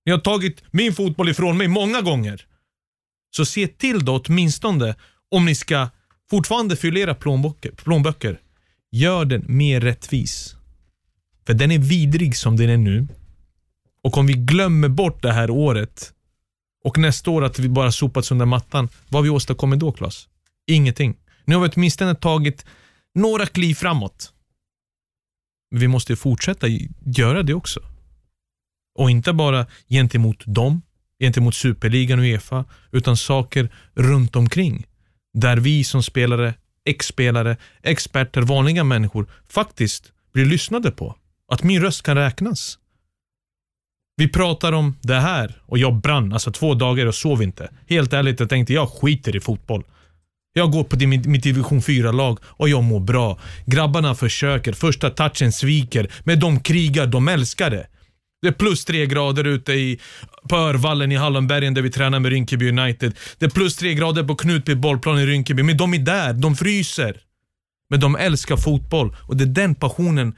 [0.05, 2.45] Ni har tagit min fotboll ifrån mig många gånger.
[3.35, 4.95] Så se till då åtminstone
[5.31, 5.89] om ni ska
[6.29, 8.39] fortfarande fylla era plånböcker, plånböcker.
[8.91, 10.55] Gör den mer rättvis.
[11.47, 13.07] För den är vidrig som den är nu.
[14.03, 16.13] Och om vi glömmer bort det här året
[16.83, 18.89] och nästa år att vi bara sopats under mattan.
[19.09, 20.27] Vad har vi åstadkommit då Klas?
[20.67, 21.15] Ingenting.
[21.45, 22.65] Nu har vi åtminstone tagit
[23.15, 24.33] några kliv framåt.
[25.71, 26.67] Men vi måste fortsätta
[27.05, 27.79] göra det också.
[28.99, 30.81] Och inte bara gentemot dem,
[31.19, 34.85] gentemot superligan och Uefa, utan saker runt omkring.
[35.33, 36.53] Där vi som spelare,
[36.85, 41.15] ex-spelare, experter, vanliga människor faktiskt blir lyssnade på.
[41.47, 42.77] Att min röst kan räknas.
[44.15, 47.71] Vi pratar om det här och jag brann, alltså två dagar och sov inte.
[47.87, 49.83] Helt ärligt, jag tänkte jag skiter i fotboll.
[50.53, 50.95] Jag går på
[51.29, 53.39] mitt division 4-lag och jag mår bra.
[53.65, 57.87] Grabbarna försöker, första touchen sviker, men de krigar, de älskar det.
[58.41, 59.99] Det är plus tre grader ute i,
[60.49, 63.17] på Örvallen i Hallonbergen där vi tränar med Rinkeby United.
[63.37, 66.55] Det är plus tre grader på Knutby bollplan i Rinkeby, men de är där, de
[66.55, 67.21] fryser.
[67.89, 70.35] Men de älskar fotboll och det är den passionen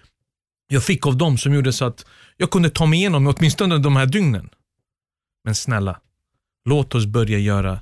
[0.67, 2.05] jag fick av dem som gjorde så att
[2.37, 4.49] jag kunde ta mig igenom åtminstone de här dygnen.
[5.43, 5.99] Men snälla,
[6.69, 7.79] låt oss börja göra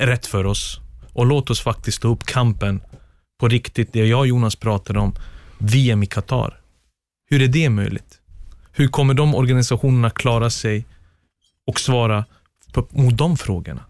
[0.00, 0.80] rätt för oss
[1.18, 2.80] och låt oss faktiskt ta upp kampen
[3.40, 5.14] på riktigt, det jag och Jonas pratade om,
[5.58, 6.60] VM i Qatar.
[7.30, 8.20] Hur är det möjligt?
[8.72, 10.86] Hur kommer de organisationerna klara sig
[11.66, 12.24] och svara
[12.72, 13.84] på, mot de frågorna?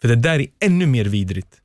[0.00, 1.60] För det där är ännu mer vidrigt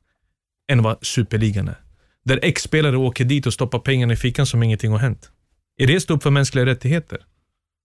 [0.72, 1.80] än vad superligan är.
[2.24, 5.30] Där ex-spelare åker dit och stoppar pengarna i fickan som ingenting har hänt.
[5.76, 7.18] Är det stå upp för mänskliga rättigheter?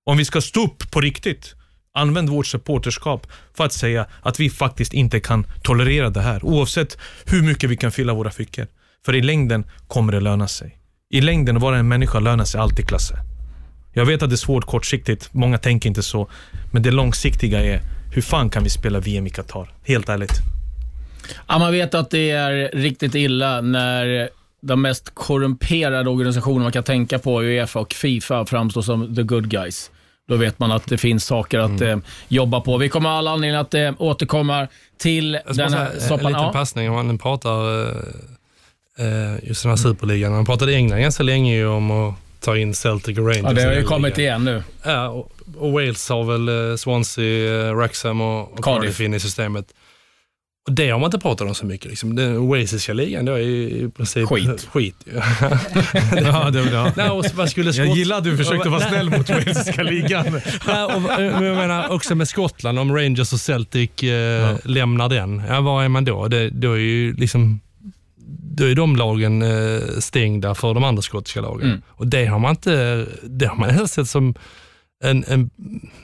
[0.05, 1.55] Om vi ska stå upp på riktigt,
[1.99, 6.97] använd vårt supporterskap för att säga att vi faktiskt inte kan tolerera det här, oavsett
[7.25, 8.67] hur mycket vi kan fylla våra fickor.
[9.05, 10.77] För i längden kommer det löna sig.
[11.09, 13.15] I längden, att vara en människa lönar sig alltid, Klasse.
[13.93, 16.29] Jag vet att det är svårt kortsiktigt, många tänker inte så.
[16.71, 17.81] Men det långsiktiga är,
[18.13, 19.73] hur fan kan vi spela VM i Qatar?
[19.83, 20.33] Helt ärligt.
[21.47, 24.29] Ja, man vet att det är riktigt illa när
[24.61, 29.49] de mest korrumperade organisationer man kan tänka på, Uefa och Fifa, framstår som the good
[29.49, 29.91] guys.
[30.29, 31.99] Då vet man att det finns saker att Mm.
[31.99, 32.77] eh, jobba på.
[32.77, 36.17] Vi kommer ha all anledning att eh, återkomma till den här säga, en soppan.
[36.31, 36.51] liten Ja.
[36.53, 37.95] passning om man pratar eh,
[38.99, 40.31] eh, just den här superligan.
[40.31, 43.43] Man pratade i England ganska länge om att ta in Celtic och Rangers.
[43.43, 44.63] Ja, det har ju kommit igen nu.
[44.83, 48.81] Ja, och, och Wales har väl eh, Swansea, eh, Wrexham och, och Cardiff.
[48.81, 49.65] Cardiff in i systemet.
[50.69, 51.89] Det har man inte pratat om så mycket.
[51.89, 52.15] Liksom.
[52.15, 54.67] Den walesiska ligan då är ju i princip Skit.
[54.71, 54.95] skit.
[56.15, 56.91] Ja, det, ja.
[56.97, 60.41] Nej, och vad skulle Jag Skott- gillar att du försökte vara snäll mot walesiska ligan.
[60.67, 65.41] Nej, och, men jag menar också med Skottland, om Rangers och Celtic eh, lämnar den,
[65.49, 66.27] ja, var är man då?
[66.27, 67.59] Det, då är ju liksom,
[68.55, 71.67] då är de lagen eh, stängda för de andra skotska lagen.
[71.67, 71.81] Mm.
[71.89, 74.35] Och det har man inte, det har man sett som
[75.03, 75.49] en, en,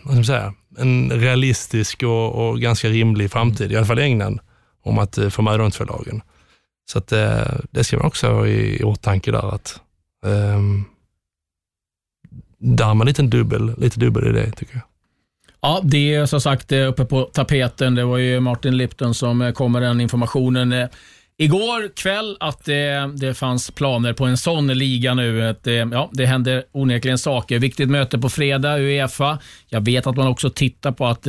[0.04, 4.01] vad ska man säga, en realistisk och, och ganska rimlig framtid, i alla fall i
[4.01, 4.39] England,
[4.86, 6.21] om att eh, få med de två lagen.
[6.91, 9.82] Så att, eh, det ska man också ha i, i åtanke där att
[10.26, 10.86] um,
[12.58, 14.84] där har man lite dubbel, lite dubbel idé tycker jag.
[15.62, 17.95] Ja, det är som sagt eh, uppe på tapeten.
[17.95, 20.89] Det var ju Martin Lipton som kom med den informationen
[21.38, 25.48] igår kväll att det, det fanns planer på en sån liga nu.
[25.50, 27.60] Att, ja, det händer onekligen saker.
[27.60, 29.39] Viktigt möte på fredag, Uefa.
[29.69, 31.28] Jag vet att man också tittar på att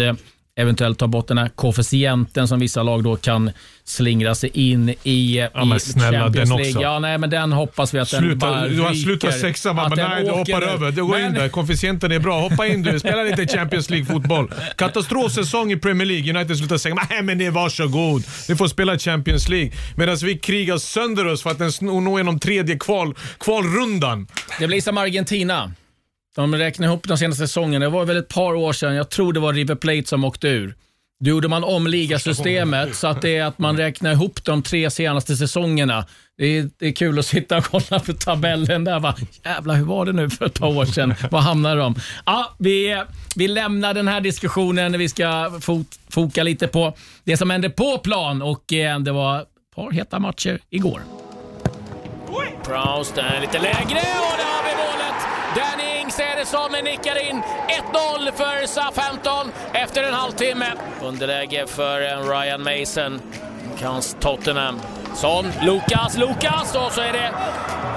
[0.58, 3.50] eventuellt ta bort den här koefficienten som vissa lag då kan
[3.84, 6.70] slingra sig in i, Ja, men i snälla, Champions den League.
[6.72, 6.82] också.
[6.82, 9.02] Ja, nej, men den hoppas vi att den Sluta, bara du har ryker.
[9.02, 10.66] slutat sexa, man bara, den nej du hoppar nu.
[10.66, 10.90] över.
[10.92, 12.40] Du går in Men- där, koefficienten är bra.
[12.40, 14.50] Hoppa in du, spela lite Champions League-fotboll.
[14.76, 16.34] Katastrofsäsong i Premier League.
[16.36, 18.22] United slutar säga, nej men det är varsågod.
[18.48, 19.70] Ni får spela Champions League.
[19.96, 24.26] Medan vi krigar sönder oss för att nå igenom tredje kval, kvalrundan.
[24.58, 25.72] Det blir som Argentina.
[26.36, 27.84] De räknar ihop de senaste säsongerna.
[27.84, 28.94] Det var väl ett par år sedan.
[28.94, 30.74] Jag tror det var River Plate som åkte ur.
[31.20, 34.90] Då gjorde man om ligasystemet så att det är att man räknar ihop de tre
[34.90, 36.06] senaste säsongerna.
[36.38, 39.00] Det är, det är kul att sitta och kolla på tabellen där.
[39.00, 39.14] Va?
[39.44, 41.14] Jävlar, hur var det nu för ett par år sedan?
[41.30, 41.94] Var hamnade de?
[42.26, 43.02] Ja, vi,
[43.36, 44.98] vi lämnar den här diskussionen.
[44.98, 49.40] Vi ska fot, foka lite på det som hände på plan och eh, det var
[49.40, 51.00] ett par heta matcher igår.
[52.64, 55.18] Prowse, den är lite lägre och där har vi målet.
[55.56, 55.85] Danny
[56.16, 57.42] Ings är det som nickar in
[57.92, 60.72] 1-0 för Southampton efter en halvtimme.
[61.02, 63.20] Underläge för eh, Ryan Mason.
[63.78, 64.80] Kans Tottenham.
[65.14, 67.30] Son, Lukas, Lukas och så är det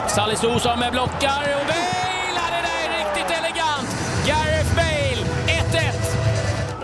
[0.08, 2.40] Salisu som blockar och Bale!
[2.50, 3.90] Det där är riktigt elegant.
[4.28, 5.26] Gareth Bale,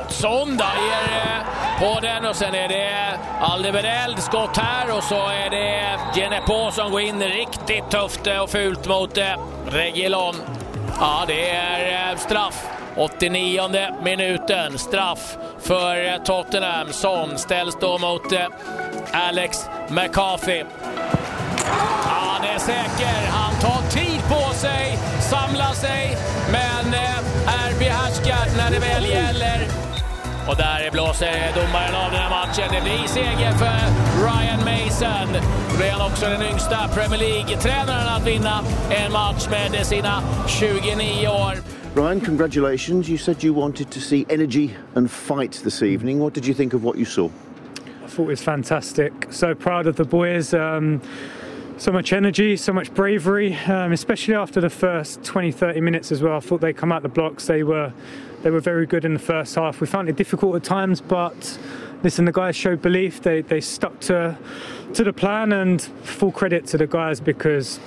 [0.08, 0.10] 1-1.
[0.10, 5.50] Son där eh, på den och sen är det Aldebereld skott här och så är
[5.50, 9.18] det Genepo som går in riktigt tufft eh, och fult mot
[9.68, 10.36] Regilon.
[11.00, 12.68] Ja, det är eh, straff.
[12.96, 13.62] 89
[14.04, 16.94] minuten, straff för eh, Tottenham.
[16.94, 18.48] som ställs då mot eh,
[19.12, 20.64] Alex McCarthy.
[22.06, 23.28] Ja, är säker.
[23.30, 24.98] Han tar tid på sig,
[25.30, 26.18] samlar sig,
[26.52, 26.94] men
[27.48, 29.65] är behärskad när det väl gäller.
[30.48, 32.68] Och där blåser domaren av den här matchen.
[32.76, 33.80] Det blir seger för
[34.28, 35.28] Ryan Mason.
[35.72, 38.56] Då blir han också den yngsta Premier League-tränaren att vinna
[38.90, 41.54] en match med sina 29 år.
[41.96, 43.10] Ryan, congratulations.
[43.10, 46.20] You said you wanted to see energy and fight this evening.
[46.20, 47.26] What did you think of what you saw?
[47.26, 49.14] I thought it was fantastic.
[49.30, 50.54] So proud of the boys.
[50.54, 51.02] Um,
[51.78, 56.22] so much energy, so much bravery, um, especially after the first 20, 30 minutes as
[56.22, 56.38] well.
[56.38, 57.48] I thought they come out the blocks.
[57.48, 57.94] They were,
[58.46, 59.82] they were very good in the first half.
[59.82, 61.58] We found it difficult at times, but
[62.04, 63.20] listen, the guys showed belief.
[63.24, 64.38] They, they stuck to,
[64.94, 67.80] to the plan, and full credit to the guys because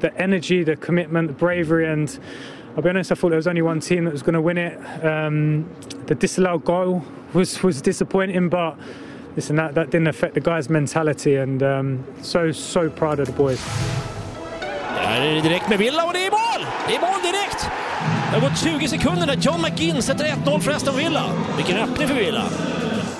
[0.00, 2.18] the energy, the commitment, the bravery, and
[2.74, 4.58] I'll be honest, I thought there was only one team that was going to win
[4.58, 5.04] it.
[5.04, 5.70] Um,
[6.06, 8.76] the disallowed goal was, was disappointing, but
[9.36, 13.32] listen, that, that didn't affect the guys' mentality, and um, so, so proud of the
[13.32, 13.64] boys.
[14.94, 16.66] Där är det direkt med Villa och det är mål!
[16.88, 17.70] Det är mål direkt!
[18.30, 21.24] Det har gått 20 sekunder när John McGinn sätter 1-0 för Aston Villa.
[21.56, 22.42] Vilken öppning för Villa.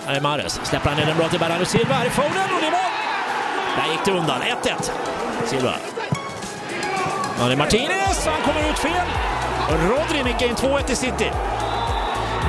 [0.06, 0.60] Här är Mahrez.
[0.64, 1.94] Släpper han ner den bra till Bernardo Silva.
[1.94, 2.90] Här är Foden och det är mål!
[3.76, 4.40] Där gick det undan.
[4.40, 4.90] 1-1.
[5.46, 5.74] Silva.
[7.38, 8.26] Ja, det är Martinez.
[8.26, 9.06] Han kommer ut fel.
[9.88, 11.30] Rodri nickar in 2-1 till City.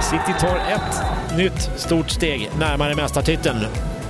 [0.02, 1.04] City tar ett
[1.38, 3.66] nytt stort steg närmare mästartiteln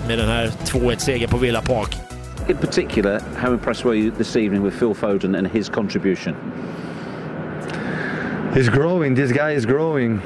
[0.08, 2.11] med den här 2-1-segern på Villa Park.
[2.48, 6.36] In particular, how impressed were you this evening with Phil Foden and his contribution?
[8.54, 9.14] He's growing.
[9.14, 10.20] This guy is growing.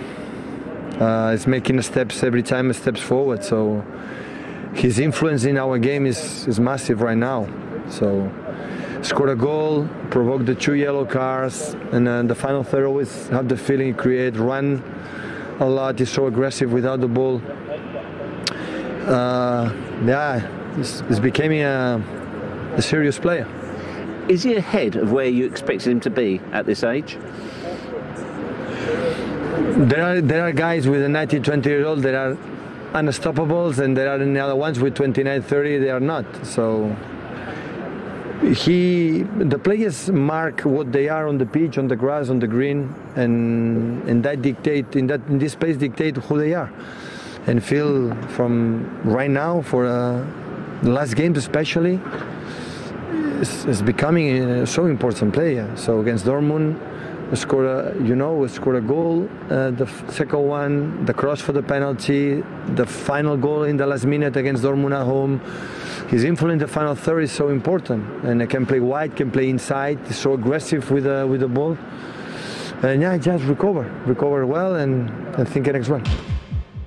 [1.00, 3.44] Uh, he's making steps every time, steps forward.
[3.44, 3.84] So
[4.74, 7.48] his influence in our game is, is massive right now.
[7.90, 8.32] So
[9.02, 13.50] scored a goal, provoked the two yellow cards, and then the final third always have
[13.50, 14.82] the feeling create, run
[15.60, 16.00] a lot.
[16.00, 17.42] He's so aggressive without the ball.
[19.06, 19.72] Uh,
[20.06, 22.02] yeah, he's, he's becoming a,
[22.76, 23.48] a serious player.
[24.28, 27.18] Is he ahead of where you expected him to be at this age?
[29.78, 32.38] There are there are guys with a 19, 20 year old that are
[32.94, 36.26] unstoppables, and there are the other ones with 29, 30 they are not.
[36.46, 36.96] So
[38.54, 42.48] he, the players mark what they are on the pitch, on the grass, on the
[42.48, 46.72] green, and and that dictate in that in this place dictate who they are.
[47.48, 50.26] And Phil, from right now for uh,
[50.86, 52.00] the last games especially,
[53.42, 55.68] is, is becoming a so important player.
[55.76, 56.80] So against Dortmund,
[57.30, 59.28] We scored a, you know, we scored a goal.
[59.50, 62.44] Uh, the second one, the cross for the penalty,
[62.76, 65.42] the final goal in the last minute against Dortmund at home.
[66.08, 69.32] His influence in the final third is so important, and he can play wide, can
[69.32, 69.98] play inside.
[70.06, 71.78] He's so aggressive with the with the ball.
[72.84, 76.04] And yeah, just recover, recover well, and, and think next one.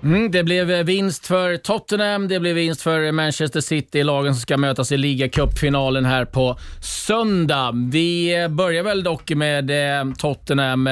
[0.02, 4.40] Mm, det blev eh, vinst för Tottenham, det blev vinst för Manchester City, lagen som
[4.40, 7.72] ska mötas i ligacupfinalen här på söndag.
[7.74, 10.88] Vi eh, börjar väl dock med eh, Tottenham.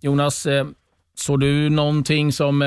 [0.00, 0.46] Jonas,
[1.14, 2.64] såg du någonting som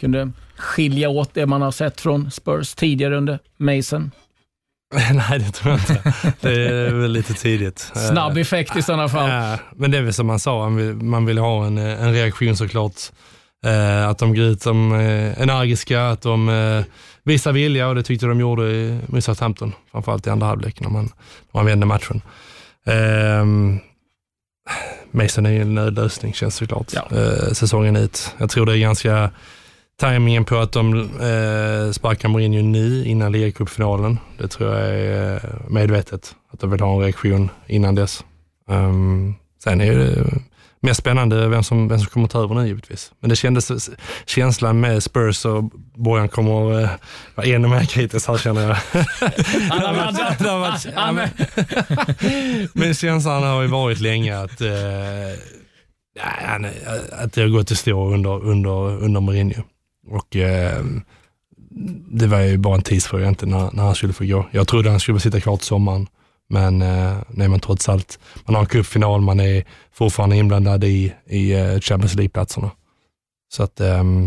[0.00, 4.10] kunde skilja åt det man har sett från Spurs tidigare under Mason?
[5.12, 6.12] Nej, det tror jag inte.
[6.40, 7.78] Det är väl lite tidigt.
[8.10, 9.58] Snabb effekt i sådana fall.
[9.76, 12.56] Men det är väl som man sa, man vill, man vill ha en, en reaktion
[12.56, 12.94] såklart.
[12.94, 13.37] Eh,
[14.10, 16.84] att de går ut som eh, energiska, att de eh,
[17.24, 20.88] visar vilja och det tyckte de gjorde i, mot Southampton, framförallt i andra halvlek när
[20.90, 22.22] man, när man vände matchen.
[22.86, 23.44] Eh,
[25.10, 27.08] Mason är ju en nödlösning känns såklart, Ja.
[27.18, 28.34] eh, säsongen ut.
[28.38, 29.30] Jag tror det är ganska
[30.00, 35.50] Timingen på att de eh, sparkar Mourinho nu innan ligacupfinalen, det tror jag är eh,
[35.70, 36.34] medvetet.
[36.52, 38.24] Att de vill ha en reaktion innan dess.
[38.68, 39.34] Um,
[39.64, 40.24] sen är det
[40.80, 43.12] mest spännande vem som, vem som kommer ta över nu givetvis.
[43.20, 43.90] Men det kändes,
[44.26, 45.64] känslan med Spurs och
[45.96, 46.90] Bojan kommer eh,
[47.34, 48.76] vara ännu mer kritisk här känner jag.
[52.72, 54.68] Men- känslan har ju varit länge att, eh,
[57.12, 59.62] att det har gått att stå under, under, under Mourinho.
[60.10, 60.84] Och eh,
[62.10, 64.48] det var ju bara en tidsfråga inte när, när han skulle få gå.
[64.50, 66.06] Jag trodde han skulle sitta kvar till sommaren,
[66.48, 71.14] men eh, nej, men trots allt, man har en cupfinal, man är fortfarande inblandad i,
[71.26, 72.70] i eh, Champions League-platserna.
[73.52, 74.24] Så att ehm,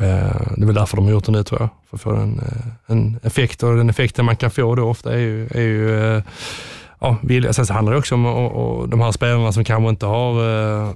[0.00, 2.10] eh, det är väl därför de har gjort det nu tror jag, för att få
[2.10, 5.60] en, eh, en effekt och den effekten man kan få då ofta är ju, är
[5.60, 6.22] ju
[7.02, 7.52] ja, vilja.
[7.52, 10.32] Sen så handlar det också om och, och de här spelarna som kanske inte har
[10.82, 10.90] eh,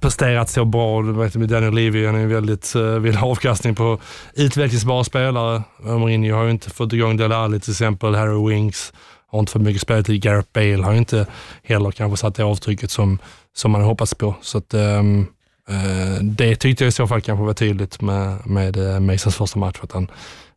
[0.00, 1.02] presterat så bra.
[1.02, 3.98] Du vet, Daniel Levy, han är ju väldigt, eh, vill ha avkastning på
[4.34, 5.62] utvecklingsbara spelare.
[5.82, 8.92] Mourinho har ju inte fått igång Dele Alli till exempel, Harry Winks
[9.30, 10.22] har inte fått mycket speltid.
[10.22, 11.26] Gareth Bale har inte
[11.62, 13.18] heller kanske satt det avtrycket som,
[13.52, 14.34] som man hoppats på.
[14.42, 15.26] Så att, um,
[15.70, 19.58] uh, det tyckte jag i så fall kanske var tydligt med, med uh, Masons första
[19.58, 19.78] match.
[19.82, 20.10] Att han,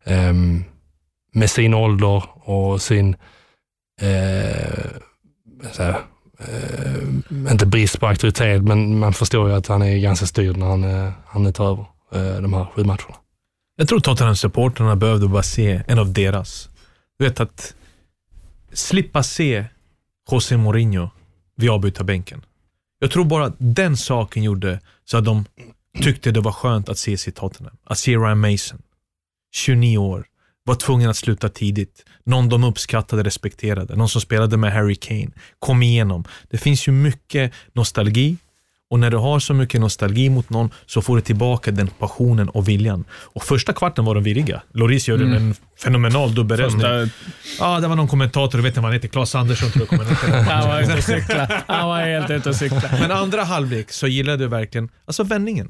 [0.05, 0.63] um,
[1.33, 3.15] med sin ålder och sin
[4.01, 4.07] uh,
[5.77, 5.97] här,
[7.51, 11.11] inte brist på auktoritet, men man förstår ju att han är ganska styrd när han,
[11.25, 11.65] han nu tar
[12.11, 13.15] över de här sju matcherna.
[13.75, 16.69] Jag tror Tottenham-supporterna behövde bara se en av deras.
[17.19, 17.75] Du vet att
[18.73, 19.65] slippa se
[20.31, 21.09] José Mourinho
[21.55, 22.45] vid avbytarbänken.
[22.99, 25.45] Jag tror bara att den saken gjorde så att de
[26.01, 27.77] tyckte det var skönt att se sitt Tottenham.
[27.83, 28.81] Att se Ryan Mason,
[29.55, 30.25] 29 år,
[30.63, 32.05] var tvungen att sluta tidigt.
[32.23, 33.95] Någon de uppskattade, respekterade.
[33.95, 35.31] Någon som spelade med Harry Kane.
[35.59, 36.23] Kom igenom.
[36.49, 38.37] Det finns ju mycket nostalgi
[38.93, 42.49] och när du har så mycket nostalgi mot någon så får du tillbaka den passionen
[42.49, 43.03] och viljan.
[43.11, 44.61] Och första kvarten var de virriga.
[44.73, 45.37] Loris gjorde Mm.
[45.37, 46.81] en fenomenal dubbelräddning.
[46.81, 47.09] Första-
[47.59, 49.97] Ja, det var någon kommentator, du vet inte vad han heter, Claes Andersson tror jag.
[50.43, 51.49] Han var ute och cykla.
[51.67, 52.81] Han var helt ute och cykla.
[52.91, 55.69] Men andra halvlek så gillade jag verkligen, alltså vändningen.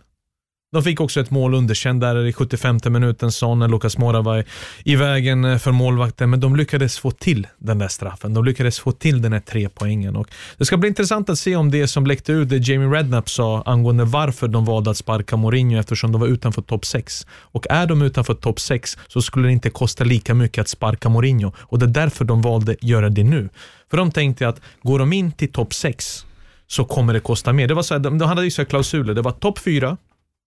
[0.73, 4.43] De fick också ett mål underkänd där i 75 minuten, Son när Lucas Mora var
[4.85, 8.33] i- vägen eh, för målvakten, men de lyckades få till den där straffen.
[8.33, 10.15] De lyckades få till den här tre poängen.
[10.15, 13.29] Och det ska bli intressant att se om det som läckte ut, det Jamie Redknapp
[13.29, 17.27] sa angående varför de valde att sparka Mourinho eftersom de var utanför topp 6.
[17.31, 21.09] Och är de utanför topp 6 så skulle det inte kosta lika mycket att sparka
[21.09, 23.49] Mourinho och det är därför de valde att göra det nu.
[23.89, 26.25] För de tänkte att går de in till topp 6
[26.67, 27.67] så kommer det kosta mer.
[27.67, 29.13] Det var så här, de, de hade ju så här klausuler.
[29.13, 29.97] Det var topp 4,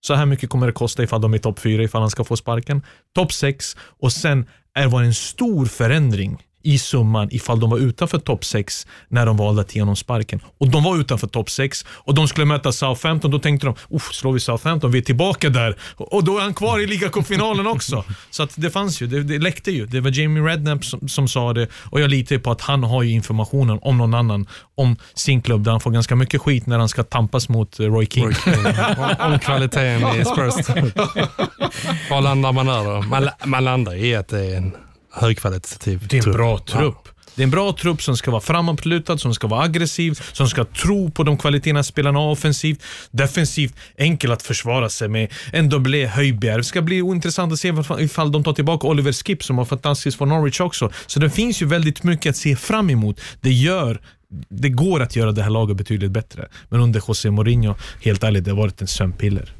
[0.01, 2.37] så här mycket kommer det kosta ifall de är topp fyra, ifall han ska få
[2.37, 2.81] sparken.
[3.15, 7.77] Topp sex och sen är var det en stor förändring i summan ifall de var
[7.77, 10.41] utanför topp 6 när de valde att ge honom sparken.
[10.57, 13.31] Och de var utanför topp 6 och de skulle möta Southampton.
[13.31, 15.77] Då tänkte de, Uff, slår vi Southampton, vi är tillbaka där.
[15.97, 18.03] Och då är han kvar i ligacupfinalen också.
[18.29, 19.85] Så att det fanns ju, det, det läckte ju.
[19.85, 22.83] Det var Jamie Redknapp som, som sa det och jag litar ju på att han
[22.83, 26.65] har ju informationen om någon annan, om sin klubb där han får ganska mycket skit
[26.65, 28.25] när han ska tampas mot eh, Roy King.
[28.25, 29.15] Roy Keane.
[29.25, 30.69] om, om kvaliteten i Spurs.
[32.09, 33.01] Var landar man där då?
[33.01, 34.73] Man, man landar i att det är en
[35.11, 36.35] högkvalitativ Det är en trupp.
[36.35, 37.07] bra trupp.
[37.35, 40.65] Det är en bra trupp som ska vara framåtlutad, som ska vara aggressiv, som ska
[40.65, 45.33] tro på de kvaliteterna spelarna har offensivt, defensivt, enkel att försvara sig med.
[45.53, 46.57] En dubblé Höjbjerg.
[46.57, 50.17] Det ska bli ointressant att se ifall de tar tillbaka Oliver Skip som var fantastisk
[50.17, 50.91] för Norwich också.
[51.07, 53.21] Så det finns ju väldigt mycket att se fram emot.
[53.41, 54.01] Det gör
[54.49, 56.47] det går att göra det här laget betydligt bättre.
[56.69, 59.53] Men under José Mourinho, helt ärligt, det har varit en sömnpiller.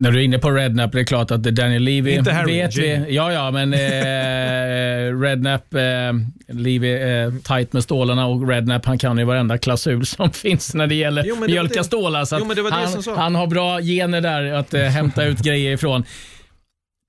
[0.00, 2.76] När du är inne på Redknapp, det är klart att Daniel Levy Inte Harry, vet
[2.76, 3.14] vi.
[3.14, 9.18] Ja, ja, men eh, Rednap, eh, är eh, tight med stålarna och Rednap han kan
[9.18, 12.24] ju varenda klausul som finns när det gäller Jo, det mjölka det- stålar.
[12.24, 16.04] Så Jo, han, han har bra gener där att eh, hämta ut grejer ifrån.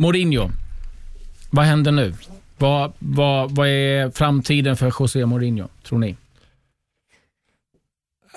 [0.01, 0.49] Mourinho,
[1.49, 2.13] vad händer nu?
[2.57, 6.15] Vad, vad, vad är framtiden för José Mourinho, tror ni?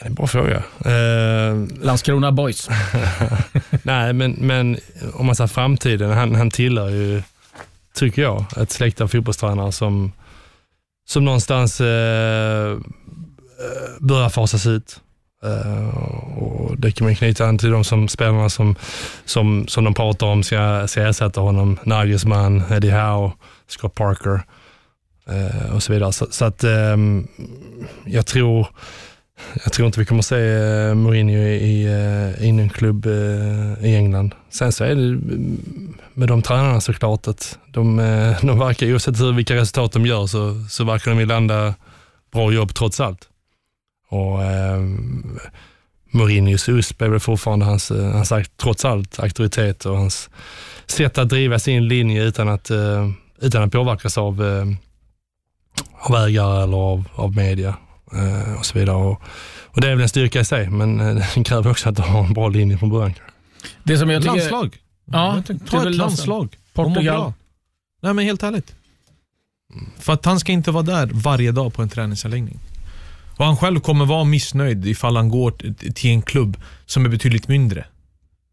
[0.02, 0.62] Det är en bra fråga.
[0.84, 2.68] Eh, Landskrona Boys.
[3.82, 4.78] Nej, men, men
[5.14, 7.22] om man säger framtiden, han, han tillhör ju,
[7.94, 10.12] tycker jag, ett släkte av fotbollstränare som,
[11.08, 12.78] som någonstans eh, eh,
[14.00, 15.00] börjar fasas ut.
[15.44, 15.98] Eh,
[16.38, 18.76] och det kan man knyta an till de som spelarna som,
[19.24, 21.78] som, som de pratar om ska, ska ersätta honom.
[21.84, 23.32] Nagelsmann, Eddie Howe,
[23.68, 24.42] Scott Parker
[25.28, 26.12] eh, och så vidare.
[26.12, 27.28] Så, så att ehm,
[28.04, 28.66] jag tror
[29.64, 33.84] jag tror inte vi kommer se eh, Mourinho i, i, eh, i en klubb eh,
[33.84, 34.34] i England.
[34.50, 37.96] Sen så är det mm, med de tränarna såklart att de,
[38.42, 41.74] de verkar, oavsett hur, vilka resultat de gör, så, så verkar de vilja landa
[42.32, 43.28] bra jobb trots allt.
[44.08, 44.80] Och eh,
[46.10, 50.30] Mourinhos USP är väl fortfarande hans, hans trots allt auktoritet och hans
[50.86, 52.70] sätt att driva sin linje utan att,
[53.40, 54.42] utan att påverkas av,
[55.92, 57.74] av ägare eller av, av media
[58.58, 58.96] och så vidare.
[58.96, 59.22] Och,
[59.64, 62.02] och det är väl en styrka i sig, men eh, det kräver också att du
[62.02, 63.14] har en bra linje från början.
[63.84, 64.36] Det som jag tycker...
[64.36, 64.76] Landslag.
[65.04, 66.56] Ja, Jag tänkte, det är ta ett landslag.
[66.72, 67.32] Portugal.
[68.02, 68.74] Nej men helt ärligt.
[69.98, 72.58] För att han ska inte vara där varje dag på en träningsanläggning.
[73.36, 75.50] Och han själv kommer vara missnöjd ifall han går
[75.92, 76.56] till en klubb
[76.86, 77.84] som är betydligt mindre.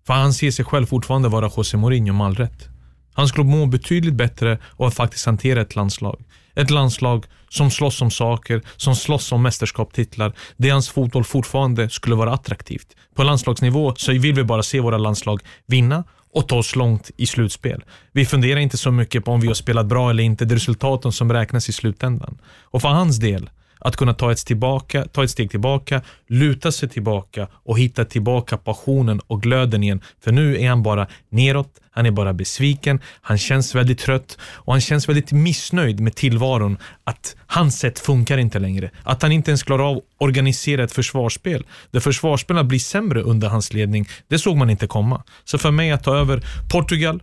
[0.08, 2.68] För han ser sig själv fortfarande vara José Mourinho med all rätt.
[3.14, 6.24] Han skulle må betydligt bättre att faktiskt hantera ett landslag.
[6.60, 12.16] Ett landslag som slåss om saker, som slåss om mästerskapstitlar, Det hans fotboll fortfarande skulle
[12.16, 12.96] vara attraktivt.
[13.16, 16.04] På landslagsnivå så vill vi bara se våra landslag vinna
[16.34, 17.84] och ta oss långt i slutspel.
[18.12, 20.56] Vi funderar inte så mycket på om vi har spelat bra eller inte, det är
[20.56, 22.38] resultaten som räknas i slutändan.
[22.62, 23.50] Och för hans del,
[23.80, 28.58] att kunna ta ett, tillbaka, ta ett steg tillbaka, luta sig tillbaka och hitta tillbaka
[28.58, 30.02] passionen och glöden igen.
[30.24, 34.74] För nu är han bara neråt, han är bara besviken, han känns väldigt trött och
[34.74, 36.78] han känns väldigt missnöjd med tillvaron.
[37.04, 38.92] Att hans sätt funkar inte längre.
[39.04, 41.66] Att han inte ens klarar av att organisera ett försvarsspel.
[41.92, 45.24] Där försvarsspelarna blir sämre under hans ledning, det såg man inte komma.
[45.44, 47.22] Så för mig att ta över Portugal,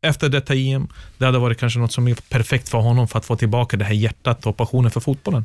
[0.00, 0.88] efter detta EM,
[1.18, 3.84] det hade varit kanske något som är perfekt för honom för att få tillbaka det
[3.84, 5.44] här hjärtat och passionen för fotbollen.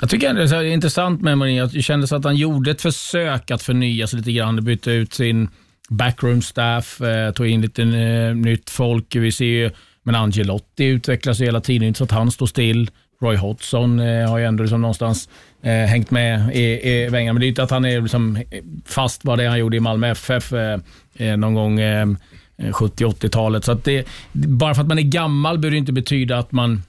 [0.00, 1.66] Jag tycker ändå det är intressant med Mourinho.
[1.66, 4.64] Det kändes att han gjorde ett försök att förnya sig lite grann.
[4.64, 5.48] Bytte ut sin
[5.88, 9.16] backroom staff, eh, tog in lite eh, nytt folk.
[9.16, 9.70] Vi ser ju,
[10.02, 11.88] men Angelotti utvecklas ju hela tiden.
[11.88, 12.90] Inte så att han står still.
[13.20, 15.28] Roy Hodgson eh, har ju ändå liksom någonstans
[15.62, 17.32] eh, hängt med i, i vängarna.
[17.32, 18.38] Men det är inte att han är liksom
[18.86, 20.80] fast vad det är han gjorde i Malmö FF eh,
[21.16, 23.64] eh, någon gång eh, eh 70-80-talet.
[23.64, 26.82] Så att det, bara för att man är gammal behöver det inte betyda att man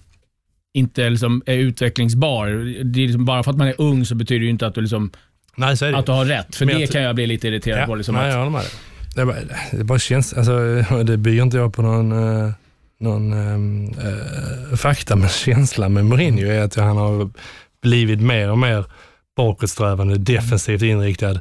[0.79, 2.47] inte liksom är utvecklingsbar.
[2.83, 4.75] Det är liksom bara för att man är ung så betyder det ju inte att
[4.75, 5.11] du, liksom,
[5.55, 5.97] Nej, så är det.
[5.97, 6.55] att du har rätt.
[6.55, 7.95] För Men det jag- kan jag bli lite irriterad på.
[7.95, 8.69] Liksom, nej, att, jag håller med dig.
[9.15, 9.35] Det, är bara,
[9.71, 12.11] det bara känns, alltså, det bygger inte jag på någon,
[12.45, 12.51] eh,
[12.99, 17.29] någon eh, fakta, men känslan med Mourinho är att han har
[17.81, 18.85] blivit mer och mer
[19.37, 21.39] bakåtsträvande, defensivt inriktad eh,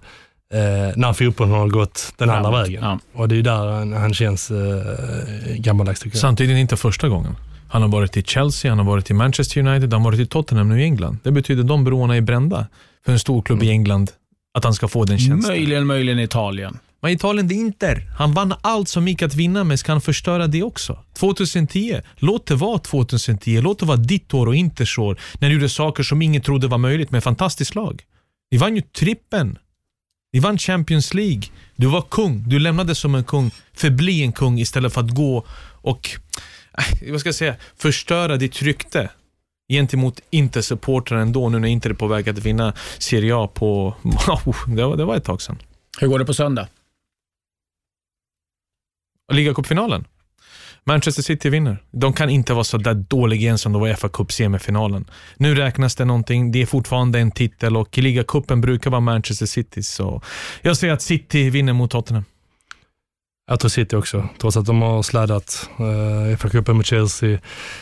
[0.96, 2.82] när fotbollen har gått den andra Framåt, vägen.
[2.84, 2.98] ja.
[3.12, 4.56] Och det är ju där han, han känns eh,
[5.56, 6.20] gammaldags tycker jag.
[6.20, 7.36] Samtidigt inte första gången.
[7.70, 10.26] Han har varit i Chelsea, han har varit i Manchester United, han har varit i
[10.26, 11.18] Tottenham nu i England.
[11.22, 12.66] Det betyder att de broarna är brända
[13.04, 14.10] för en stor klubb i England
[14.54, 15.54] att han ska få den tjänsten.
[15.54, 16.78] möjligen, möjligen Italien.
[17.00, 18.02] Men Italien, det är Inter.
[18.18, 20.98] Han vann allt som gick att vinna, men ska han förstöra det också?
[21.12, 23.60] 2010, låt det vara 2010.
[23.60, 26.66] Låt det vara ditt år och Inters år, när du gjorde saker som ingen trodde
[26.66, 28.02] var möjligt med fantastiskt lag.
[28.50, 29.58] Ni vann ju trippen.
[30.32, 31.42] Ni vann Champions League.
[31.76, 32.48] Du var kung.
[32.48, 33.50] Du lämnade som en kung.
[33.74, 35.44] Förbli en kung istället för att gå
[35.82, 36.10] och,
[37.10, 39.10] vad ska jag säga, förstöra ditt rykte
[39.68, 43.94] gentemot Inter-supportrar ändå, nu när Inter är på väg att vinna Serie A på...
[44.66, 45.58] det, var, det var ett tag sedan.
[46.00, 46.68] Hur går det på söndag?
[49.32, 50.04] Ligacupfinalen.
[50.84, 51.82] Manchester City vinner.
[51.90, 55.10] De kan inte vara så där dåliga igen som de var i fa Cup semifinalen.
[55.36, 59.46] Nu räknas det någonting, det är fortfarande en titel och i ligacupen brukar vara Manchester
[59.46, 59.82] City.
[59.82, 60.22] Så
[60.62, 62.24] jag säger att City vinner mot Tottenham.
[63.50, 67.38] Jag tror City också, trots att de har sladdat eh, uh, FA-cupen mot Chelsea.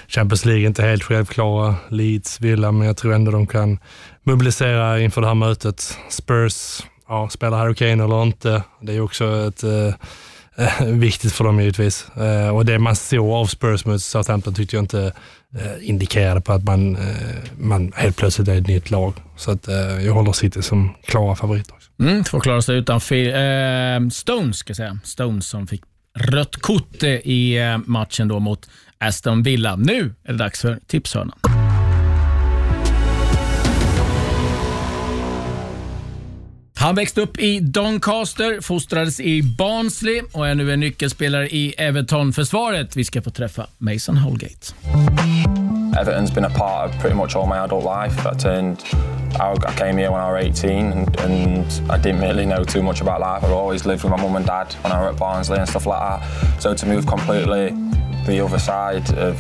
[0.09, 1.75] Champions League inte helt självklara.
[1.89, 3.79] Leeds, Villa, men jag tror ändå de kan
[4.23, 5.99] mobilisera inför det här mötet.
[6.09, 8.63] Spurs, ja, spelar Harry Kane eller inte?
[8.81, 9.95] Det är också ett, uh,
[10.87, 12.07] viktigt för dem givetvis.
[12.53, 15.13] Och det man såg av Spurs mot Southampton tyckte jag inte
[15.81, 16.99] indikerade på att man,
[17.59, 19.13] man helt plötsligt är ett nytt lag.
[19.37, 19.69] Så att,
[20.05, 21.77] jag håller City som klara favoriter.
[22.01, 22.97] Mm, får klara sig utan.
[22.97, 24.99] Eh, Stones, ska jag säga.
[25.05, 25.83] Stones som fick
[26.19, 28.69] rött kort i eh, matchen då mot
[28.99, 29.77] Aston Villa.
[29.77, 31.39] Nu är det dags för tipshörnan.
[36.79, 42.97] Han växte upp i Doncaster, fostrades i Barnsley och är nu en nyckelspelare i Everton-försvaret.
[42.97, 44.73] Vi ska få träffa Mason Holgate.
[45.97, 48.27] Everton's been a part of pretty much all my adult life.
[48.27, 48.85] I turned,
[49.41, 53.01] I came here when I was 18 and, and I didn't really know too much
[53.01, 53.43] about life.
[53.43, 55.87] I've always lived with my mum and dad when I was at Barnsley and stuff
[55.87, 56.61] like that.
[56.61, 57.75] So to move completely
[58.27, 59.39] the other side of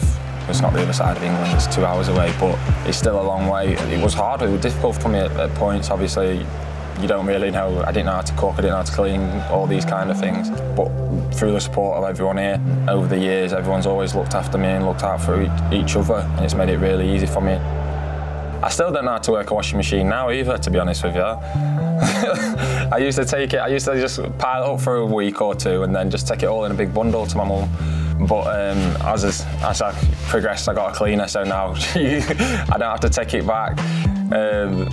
[0.48, 3.26] it's not the other side of England, it's two hours away, but it's still a
[3.26, 3.74] long way.
[3.74, 5.90] It was hard, it was difficult for me at, at points.
[5.90, 6.46] Obviously,
[7.00, 7.82] you don't really know.
[7.82, 9.20] I didn't know how to cook, I didn't know how to clean,
[9.50, 10.50] all these kind of things.
[10.76, 10.88] But
[11.34, 14.86] through the support of everyone here over the years, everyone's always looked after me and
[14.86, 15.42] looked out for
[15.72, 17.54] each, other, and it's made it really easy for me.
[18.62, 21.04] I still don't know how to work a washing machine now either, to be honest
[21.04, 21.22] with you.
[22.92, 25.40] I used to take it, I used to just pile it up for a week
[25.40, 27.68] or two and then just take it all in a big bundle to my mum.
[28.26, 29.92] But um, as, as I
[30.28, 33.78] progressed, I got a cleaner, so now I don't have to take it back.
[34.32, 34.88] Um,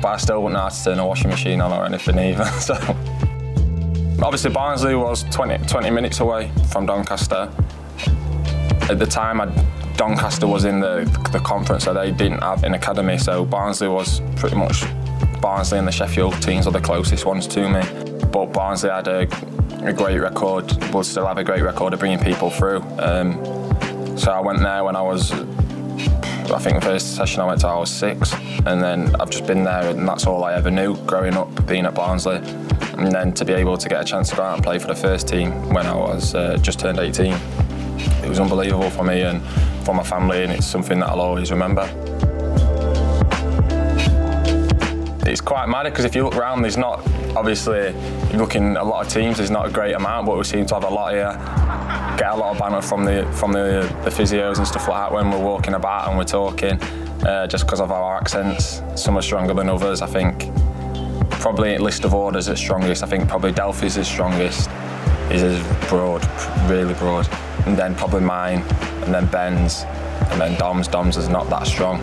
[0.00, 2.44] but I still wouldn't how to turn a washing machine on or anything either.
[2.60, 2.74] So
[4.22, 7.50] obviously Barnsley was 20, 20 minutes away from Doncaster.
[8.88, 12.74] At the time, I'd, Doncaster was in the, the conference, so they didn't have an
[12.74, 13.18] academy.
[13.18, 14.84] So Barnsley was pretty much
[15.40, 17.80] Barnsley and the Sheffield teams are the closest ones to me.
[18.30, 19.22] But Barnsley had a,
[19.82, 22.82] a great record, will still have a great record of bringing people through.
[22.98, 23.38] Um,
[24.16, 25.32] so I went there when I was
[26.52, 28.32] I think the first session I went to, I was six,
[28.66, 31.86] and then I've just been there, and that's all I ever knew growing up, being
[31.86, 32.36] at Barnsley.
[32.98, 34.88] And then to be able to get a chance to go out and play for
[34.88, 37.32] the first team when I was uh, just turned 18,
[38.24, 39.42] it was unbelievable for me and
[39.84, 41.82] for my family, and it's something that I'll always remember.
[45.26, 47.92] It's quite mad because if you look around, there's not obviously
[48.32, 49.36] looking a lot of teams.
[49.36, 51.99] There's not a great amount, but we seem to have a lot here.
[52.20, 55.10] Get a lot of banter from the from the, the physios and stuff like that
[55.10, 56.78] when we're walking about and we're talking,
[57.24, 58.82] uh, just because of our accents.
[58.94, 60.02] Some are stronger than others.
[60.02, 60.50] I think
[61.30, 63.02] probably list of orders is strongest.
[63.02, 64.68] I think probably Delphi's is strongest.
[65.30, 66.22] Is is broad,
[66.68, 67.26] really broad,
[67.64, 68.64] and then probably mine,
[69.02, 69.84] and then Ben's,
[70.30, 70.88] and then Dom's.
[70.88, 72.02] Dom's is not that strong.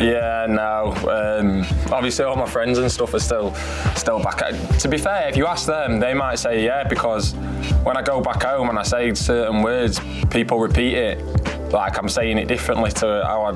[0.00, 0.94] Yeah, no.
[1.08, 3.52] Um, obviously, all my friends and stuff are still
[3.96, 4.38] still back.
[4.78, 7.34] To be fair, if you ask them, they might say yeah because
[7.82, 11.18] when I go back home and I say certain words, people repeat it
[11.72, 13.52] like I'm saying it differently to how I,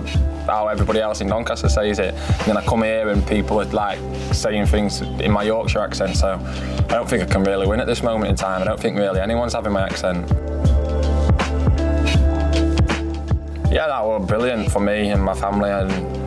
[0.47, 2.15] how everybody else in Doncaster says it.
[2.15, 3.99] And then I come here and people are like
[4.33, 6.17] saying things in my Yorkshire accent.
[6.17, 8.63] So I don't think I can really win at this moment in time.
[8.63, 10.29] I don't think really anyone's having my accent.
[13.71, 16.22] Yeah, that was brilliant for me and my family and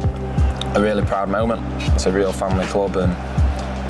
[0.76, 1.62] a really proud moment.
[1.94, 3.16] It's a real family club and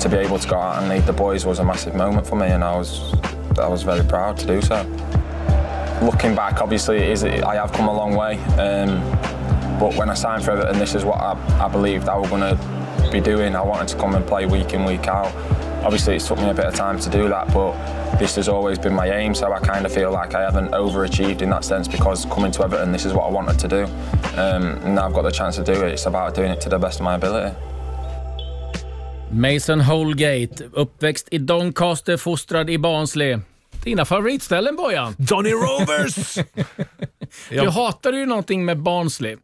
[0.00, 2.36] to be able to go out and lead the boys was a massive moment for
[2.36, 3.12] me and I was
[3.58, 4.82] I was very proud to do so.
[6.02, 8.36] Looking back, obviously, it is, I have come a long way.
[8.58, 9.00] Um,
[9.80, 11.32] but when I signed for Everton, this is what I,
[11.64, 13.56] I believed I was going to be doing.
[13.56, 15.32] I wanted to come and play week in, week out.
[15.86, 17.72] Obviously, it took me a bit of time to do that, but
[18.18, 19.34] this has always been my aim.
[19.36, 22.64] So I kind of feel like I haven't overachieved in that sense because coming to
[22.64, 23.84] Everton, this is what I wanted to do.
[24.36, 25.92] Um, and now I've got the chance to do it.
[25.92, 27.54] It's about doing it to the best of my ability.
[29.30, 33.38] Mason Holgate, uppväxt i Doncaster, fostrad i Barnsley.
[33.84, 35.14] Dina favoritställen Bojan?
[35.18, 36.38] Johnny Rovers!
[37.50, 39.36] Du hatade ju någonting med Barnsley.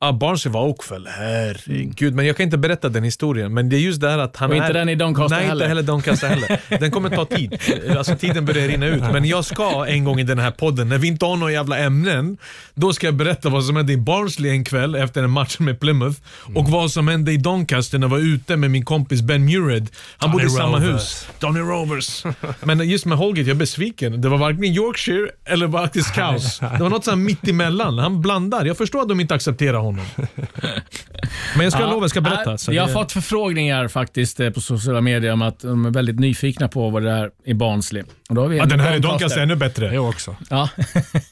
[0.00, 1.10] Ja, Barnsley var Oakville.
[1.10, 3.54] Herregud, men jag kan inte berätta den historien.
[3.54, 4.60] Men det är just det här att han Och är...
[4.60, 5.64] inte den i Doncaster Nej, heller.
[5.64, 6.60] inte heller Doncaster heller.
[6.80, 7.58] Den kommer ta tid.
[7.98, 9.02] Alltså tiden börjar rinna ut.
[9.12, 11.78] Men jag ska en gång i den här podden, när vi inte har några jävla
[11.78, 12.36] ämnen,
[12.74, 15.80] då ska jag berätta vad som hände i Barnsley en kväll efter en match med
[15.80, 16.20] Plymouth
[16.54, 19.88] och vad som hände i Doncaster när jag var ute med min kompis Ben Mured.
[20.18, 20.94] Han bodde i samma Rovers.
[20.94, 21.28] hus.
[21.42, 22.24] Johnny Rovers.
[22.62, 24.20] Men just med Holgate, jag är besviken.
[24.20, 26.58] Det var varken Yorkshire eller Arktis Cows.
[26.76, 27.98] Det var något sånt mitt emellan.
[27.98, 28.64] Han blandar.
[28.64, 29.87] Jag förstår att de inte accepterar honom.
[31.56, 32.50] Men jag ska lova, jag ska berätta.
[32.50, 35.86] Ja, Så jag har det- fått förförfrågningar faktiskt eh, på sociala medier om att de
[35.86, 38.02] är väldigt nyfikna på vad det är i Barnsley.
[38.28, 39.08] Och då har vi Ja, en den här Doncaster.
[39.10, 39.94] Doncaster är ännu bättre.
[39.94, 40.36] Jag också.
[40.50, 40.68] Ja.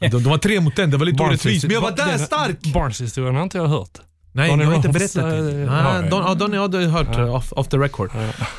[0.01, 1.65] De, de var tre mot en, det var lite orättvist.
[1.65, 2.61] Men jag var där den- stark!
[2.75, 3.91] Barnes-historien har inte jag hört.
[4.33, 5.67] Nej, Donny jag har inte berättat eh, det.
[5.67, 6.11] har.
[6.11, 8.11] Don, ja, Donny hade jag hört eh, off, off the record.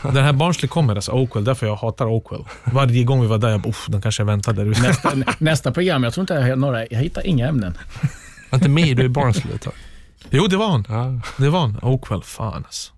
[0.03, 2.43] Den här Barnsley kommer, alltså Oakwell, därför jag hatar Oakwell.
[2.63, 4.81] Varje gång vi var där, jag bara, "Uff, de kanske väntar där ute.
[4.81, 7.77] nästa, nästa program, jag tror inte jag har några, jag hittar inga ämnen.
[8.49, 9.73] Var inte med du i Barnsley ett tag?
[10.29, 10.85] Jo, det var han.
[10.89, 11.19] Ja.
[11.37, 11.79] Det var han.
[11.81, 12.93] Oakwell, fan alltså.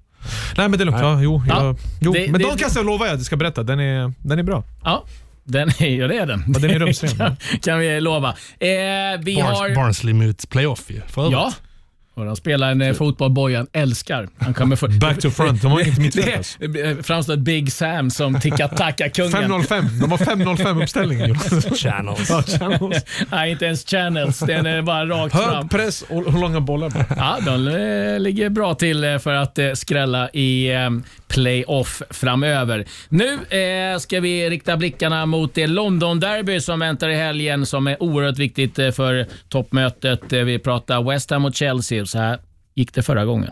[0.57, 1.01] Nej men det är lugnt.
[1.01, 2.13] Ja, jo, Ja, jag, jo.
[2.13, 3.63] det- men det- Doncaster lovar jag, det ska berätta.
[3.63, 4.63] Den är, den är bra.
[4.83, 5.03] Ja,
[5.43, 6.43] den är, ja det är den.
[6.47, 8.29] Ja, den är rumsren, kan, kan vi lova.
[8.29, 8.35] Eh,
[9.19, 9.75] vi Barnes, har...
[9.75, 11.33] Barnsley mot playoff ju, för övrigt.
[11.33, 11.53] Ja,
[12.25, 14.29] De spelar en eh, fotboll Bojan älskar.
[14.37, 14.87] Han kommer för...
[14.87, 16.57] Back to front, de har inget mittfält alltså.
[17.03, 19.31] Framstår Big Sam som tiki-taka-kungen.
[19.31, 21.35] 505, de har 505 uppställningen.
[21.75, 22.29] Channels.
[22.29, 23.05] Ja, channels.
[23.31, 24.39] Nej, inte ens channels.
[24.39, 25.69] Den är bara rakt Hög fram.
[25.69, 26.89] press och hur långa bollar.
[26.89, 27.05] bara.
[27.17, 30.69] Ja, de eh, ligger bra till eh, för att skrälla i
[31.29, 32.85] playoff framöver.
[33.09, 38.03] Nu eh, ska vi rikta blickarna mot det London-derby som väntar i helgen som är
[38.03, 40.33] oerhört viktigt eh, för toppmötet.
[40.33, 42.05] Eh, vi pratar West Ham mot Chelsea.
[42.05, 42.39] Så här
[42.75, 43.51] gick det förra gången.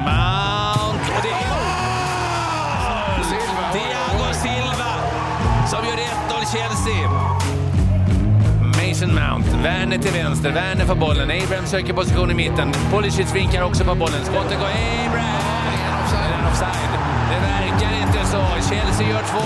[0.00, 1.58] Mount och det är
[4.32, 4.92] Silva
[5.70, 6.08] som gör 1-0
[6.52, 7.08] Chelsea.
[8.64, 13.62] Mason Mount, Werner till vänster, Werner får bollen, Abraham söker position i mitten, Pulisic vinkar
[13.62, 14.68] också på bollen, skottet går
[15.06, 15.57] Abraham!
[16.38, 16.92] Är offside?
[17.30, 18.68] Det verkar inte så.
[18.68, 19.38] Chelsea gör 2-0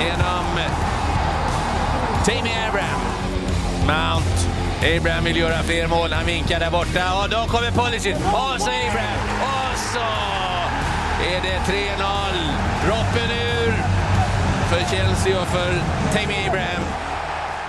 [0.00, 0.44] genom
[2.24, 3.00] Tammy Abraham.
[3.86, 4.36] Mount.
[4.96, 6.12] Abraham vill göra fler mål.
[6.12, 7.14] Han vinkar där borta.
[7.22, 8.16] Och då kommer Pulisic.
[8.16, 9.20] Och så Abraham.
[9.42, 10.08] Och så
[11.32, 12.00] är det 3-0.
[12.86, 13.72] Droppen ur
[14.68, 15.72] för Chelsea och för
[16.12, 17.09] Tammy Abraham.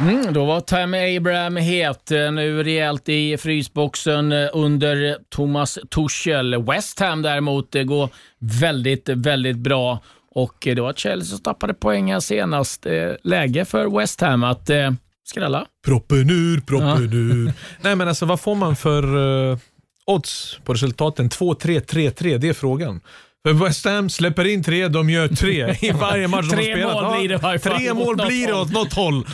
[0.01, 2.11] Mm, då var Tammy Abraham het.
[2.11, 6.63] Eh, Nu rejält i frysboxen eh, under Thomas Tuchel.
[6.63, 9.99] West Ham däremot det går väldigt, väldigt bra.
[10.35, 12.85] Och eh, det var Chelsea som tappade poäng här senast.
[12.85, 14.91] Eh, Läge för West Ham att eh,
[15.23, 15.65] skrälla.
[15.85, 17.53] Proppen ur, proppen ur.
[17.81, 19.57] Nej men alltså vad får man för uh,
[20.05, 21.29] odds på resultaten?
[21.29, 23.01] 2-3, 3-3, det är frågan.
[23.47, 26.73] För West Ham släpper in tre, de gör tre i varje match de har Tre
[26.73, 26.93] spelat.
[27.03, 29.25] mål blir det varje fall Tre mål blir det åt något håll.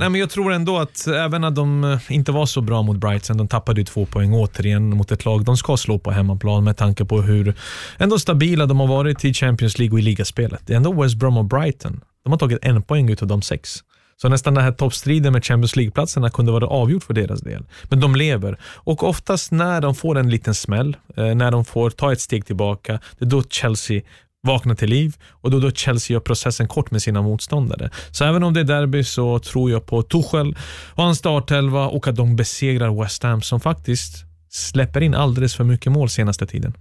[0.00, 2.96] Nej, men jag tror ändå att även när de eh, inte var så bra mot
[2.96, 6.64] Brighton, de tappade ju två poäng återigen mot ett lag de ska slå på hemmaplan
[6.64, 7.54] med tanke på hur
[7.98, 10.60] ändå stabila de har varit i Champions League och i ligaspelet.
[10.66, 12.00] Det är ändå West Brom och Brighton.
[12.24, 13.78] De har tagit en poäng utav de sex.
[14.16, 17.64] Så nästan den här toppstriden med Champions League-platserna kunde vara avgjort för deras del.
[17.84, 18.58] Men de lever.
[18.62, 22.46] Och oftast när de får en liten smäll, eh, när de får ta ett steg
[22.46, 24.02] tillbaka, det är då Chelsea
[24.44, 27.90] vaknar till liv och då, då Chelsea gör processen kort med sina motståndare.
[28.10, 30.56] Så även om det är derby så tror jag på Tuchel
[30.94, 35.64] och hans startelva och att de besegrar West Ham som faktiskt släpper in alldeles för
[35.64, 36.74] mycket mål senaste tiden.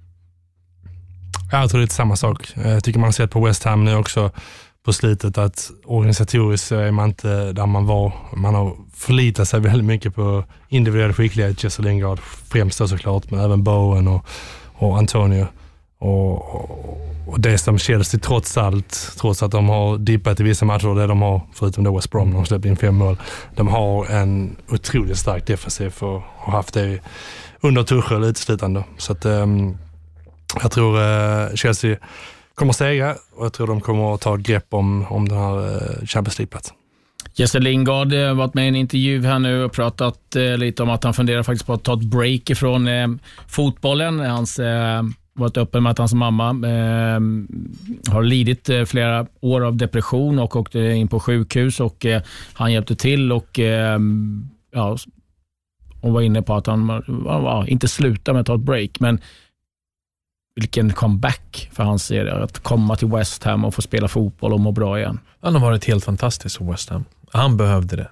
[1.51, 2.53] Jag tror det är samma sak.
[2.55, 4.31] Jag tycker man har sett på West Ham nu också
[4.83, 8.11] på slutet att organisatoriskt så är man inte där man var.
[8.35, 12.19] Man har förlitat sig väldigt mycket på individuell skicklighet, Jesse Lingard
[12.49, 14.25] främst då såklart, men även Bowen och,
[14.73, 15.47] och Antonio.
[15.99, 16.55] Och,
[17.27, 21.07] och, det som Chelsea trots allt, trots att de har dippat i vissa matcher, det
[21.07, 23.17] de har, förutom då West Brom, de släppte in fem mål,
[23.55, 26.99] de har en otroligt stark defensiv och har haft det
[27.61, 28.83] under Tuchel uteslutande.
[28.97, 29.77] Så att, um,
[30.61, 31.97] jag tror uh, Chelsea
[32.55, 35.75] kommer segra och jag tror de kommer att ta ett grepp om, om den här
[35.75, 36.75] eh, Champions League-platsen.
[37.35, 40.89] Jesse Lingard har varit med i en intervju här nu och pratat eh, lite om
[40.89, 43.07] att han funderar faktiskt på att ta ett break ifrån eh,
[43.47, 44.19] fotbollen.
[44.19, 47.19] Hans eh, varit öppen med att hans mamma eh,
[48.13, 52.21] har lidit eh, flera år av depression och åkte in på sjukhus och eh,
[52.53, 53.99] han hjälpte till och eh,
[54.73, 54.97] ja,
[56.01, 59.21] hon var inne på att han ja, inte slutar med att ta ett break, men
[60.55, 64.59] vilken comeback för hans serie att komma till West Ham och få spela fotboll och
[64.59, 65.19] må bra igen.
[65.41, 67.05] Han har varit helt fantastisk för West Ham.
[67.31, 68.09] Han behövde det.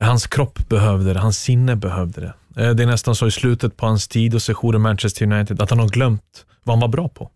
[0.00, 2.62] Hans kropp behövde det, hans sinne behövde det.
[2.62, 5.62] Eh, det är nästan så i slutet på hans tid och session i Manchester United
[5.62, 7.30] att han har glömt vad han var bra på.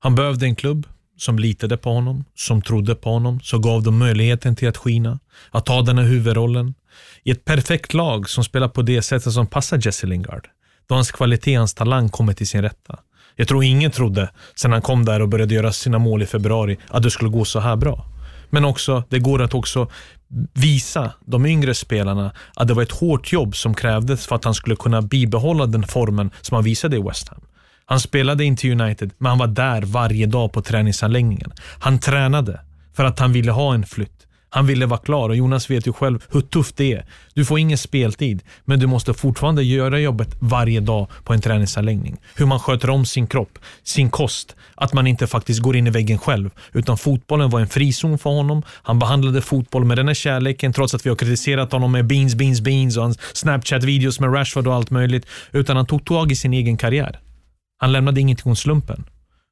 [0.00, 0.86] Han behövde en klubb
[1.16, 5.18] som litade på honom, som trodde på honom, som gav dem möjligheten till att skina,
[5.50, 6.74] att ta den här huvudrollen.
[7.22, 10.48] I ett perfekt lag som spelar på det sättet som passar Jesse Lingard.
[10.88, 12.98] Då hans kvalitet, hans talang kommer till sin rätta.
[13.40, 16.78] Jag tror ingen trodde, sen han kom där och började göra sina mål i februari,
[16.88, 18.06] att det skulle gå så här bra.
[18.50, 19.88] Men också, det går att också
[20.54, 24.54] visa de yngre spelarna att det var ett hårt jobb som krävdes för att han
[24.54, 27.40] skulle kunna bibehålla den formen som han visade i West Ham.
[27.86, 31.52] Han spelade inte i United, men han var där varje dag på träningsanläggningen.
[31.78, 32.60] Han tränade
[32.94, 34.17] för att han ville ha en flytt.
[34.50, 37.06] Han ville vara klar och Jonas vet ju själv hur tufft det är.
[37.34, 42.16] Du får ingen speltid, men du måste fortfarande göra jobbet varje dag på en träningsanläggning.
[42.36, 45.90] Hur man sköter om sin kropp, sin kost, att man inte faktiskt går in i
[45.90, 48.62] väggen själv, utan fotbollen var en frizon för honom.
[48.82, 52.34] Han behandlade fotboll med den här kärleken, trots att vi har kritiserat honom med beans,
[52.34, 56.36] beans, beans och hans Snapchat-videos med Rashford och allt möjligt, utan han tog tag i
[56.36, 57.20] sin egen karriär.
[57.78, 59.04] Han lämnade ingenting åt slumpen.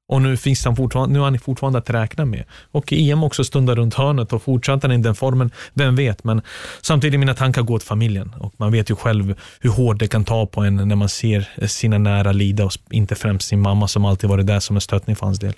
[0.09, 2.45] Och nu, finns han fortfarande, nu är han fortfarande att räkna med.
[2.73, 6.25] Och EM också stundar runt hörnet och fortsätter han i den formen, vem vet.
[6.25, 6.43] Men
[6.83, 8.35] samtidigt mina tankar går till familjen.
[8.41, 11.67] Och man vet ju själv hur hårt det kan ta på en när man ser
[11.67, 15.17] sina nära lida och inte främst sin mamma som alltid varit där som en stöttning
[15.17, 15.55] för hans del.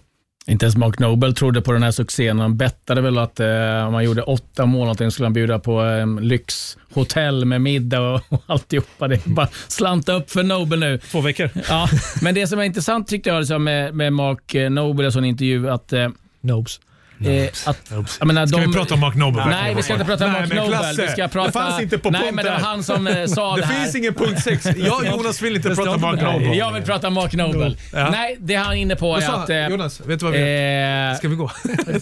[0.48, 2.38] Inte ens Mark Noble trodde på den här succén.
[2.38, 5.84] Han bettade väl att eh, om han gjorde åtta mål någonting skulle han bjuda på
[5.84, 9.08] eh, lyxhotell med middag och, och alltihopa.
[9.08, 10.98] Det är bara slanta upp för Noble nu.
[10.98, 11.50] Två veckor.
[11.68, 11.88] Ja,
[12.22, 15.24] men det som är intressant tyckte jag liksom, med, med Mark eh, Noble, en sån
[15.24, 16.08] intervju, att eh,
[16.40, 16.80] Nobes.
[17.26, 19.44] Eh, att, jag menar, Ska de, vi prata om Mark Noble?
[19.44, 20.76] Nej, vi ska inte prata om Mark Noble.
[20.76, 23.26] Klasse, Vi ska prata, det fanns inte på nej, men det var han som eh,
[23.26, 23.82] sa det, Det här.
[23.82, 24.66] finns ingen punkt sex.
[24.76, 26.54] Jag och Jonas vill inte prata Mark Noble.
[26.54, 27.76] Jag vill prata Mark Noble.
[27.92, 28.10] Ja.
[28.10, 29.50] Nej, det han är inne på är sa att...
[29.50, 31.10] eh, Jonas, vet du vad vi gör?
[31.10, 31.50] eh, Ska vi gå?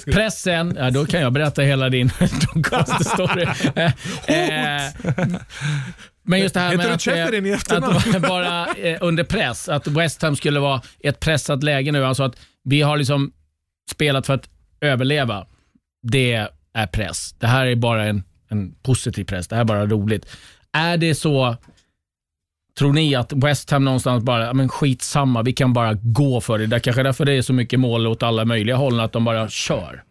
[0.12, 2.10] Pressen, ja, då kan jag berätta hela din
[3.00, 3.46] story.
[3.74, 3.84] Eh,
[4.84, 4.92] eh,
[6.28, 7.06] men just det här med att,
[7.60, 7.96] efternamn?
[8.16, 8.66] att vara
[9.00, 12.04] under press, att West Ham skulle vara i ett pressat läge nu.
[12.06, 13.32] Alltså att vi har liksom
[13.90, 14.48] spelat för att
[14.80, 15.46] överleva.
[16.02, 17.34] Det är press.
[17.38, 19.48] Det här är bara en, en positiv press.
[19.48, 20.26] Det här är bara roligt.
[20.72, 21.56] Är det så,
[22.78, 26.58] tror ni att West Ham någonstans bara, ja, men skitsamma, vi kan bara gå för
[26.58, 26.66] det.
[26.66, 29.24] Det är kanske därför det är så mycket mål åt alla möjliga håll, att de
[29.24, 30.02] bara kör.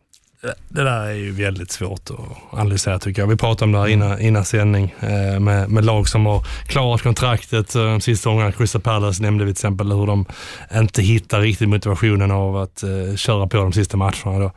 [0.69, 3.27] Det där är ju väldigt svårt att analysera tycker jag.
[3.27, 7.01] Vi pratade om det här innan, innan sändning eh, med, med lag som har klarat
[7.01, 8.51] kontraktet eh, de sista gångerna.
[8.51, 10.25] Crystal Palace nämnde vi till exempel hur de
[10.73, 14.39] inte hittar riktigt motivationen av att eh, köra på de sista matcherna.
[14.39, 14.51] Då.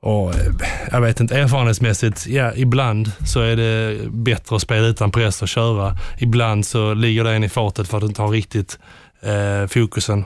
[0.00, 0.52] Och, eh,
[0.90, 5.48] jag vet inte, erfarenhetsmässigt, ja ibland så är det bättre att spela utan press och
[5.48, 5.96] köra.
[6.18, 8.78] Ibland så ligger det en i fatet för att du inte har riktigt
[9.22, 10.24] eh, fokusen.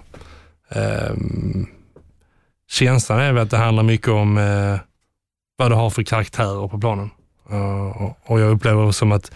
[0.70, 1.66] Ehm,
[2.72, 4.76] känslan är väl att det handlar mycket om eh,
[5.56, 7.10] vad du har för karaktärer på planen.
[7.52, 9.32] Uh, och, och jag upplever som att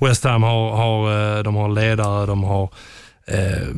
[0.00, 2.70] West Ham har, har, eh, de har ledare, de har
[3.26, 3.68] eh,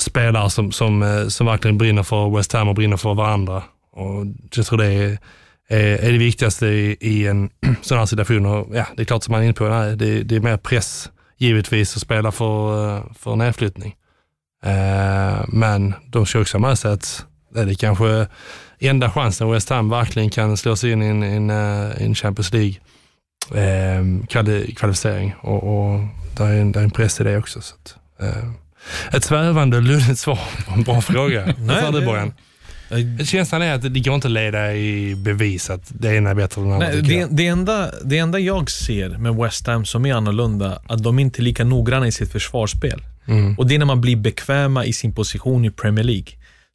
[0.00, 3.62] spelare som, som, eh, som verkligen brinner för West Ham och brinner för varandra.
[3.92, 5.18] Och jag tror det är,
[5.68, 7.50] är, är det viktigaste i, i en
[7.82, 8.46] sån här situation.
[8.46, 10.56] Och, ja, det är klart som man är inne på, nej, det, det är mer
[10.56, 13.94] press givetvis att spela för, för nedflyttning.
[14.64, 18.26] Eh, men de kör också med sig att det är kanske
[18.78, 22.52] enda chansen West Ham verkligen kan slå sig in i en, en, eh, en Champions
[22.52, 22.74] League
[23.54, 26.00] eh, kvali, kvalificering och, och
[26.36, 27.60] där är, en, där är en press i det också.
[27.60, 28.50] Så att, eh,
[29.16, 31.44] ett svävande luddigt svar på en bra fråga.
[31.58, 32.32] Vad Nej, sa du det- Borgen?
[33.24, 36.60] Känslan är att det går inte att leda i bevis att det ena är bättre
[36.62, 36.88] än det andra.
[36.88, 41.02] Nej, det, det, enda, det enda jag ser med West Ham som är annorlunda, att
[41.02, 43.02] de inte är lika noggranna i sitt försvarsspel.
[43.26, 43.54] Mm.
[43.58, 46.26] Och det är när man blir bekväma i sin position i Premier League.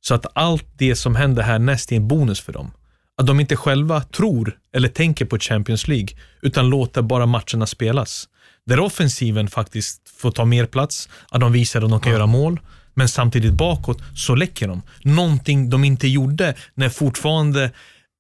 [0.02, 2.72] Så att allt det som händer här näst är en bonus för dem.
[3.18, 6.10] Att de inte själva tror eller tänker på Champions League,
[6.41, 8.28] utan låter bara matcherna spelas.
[8.66, 12.60] Där offensiven faktiskt får ta mer plats, att de visar att de kan göra mål,
[12.93, 14.82] men samtidigt bakåt så läcker de.
[15.04, 17.72] Någonting de inte gjorde när fortfarande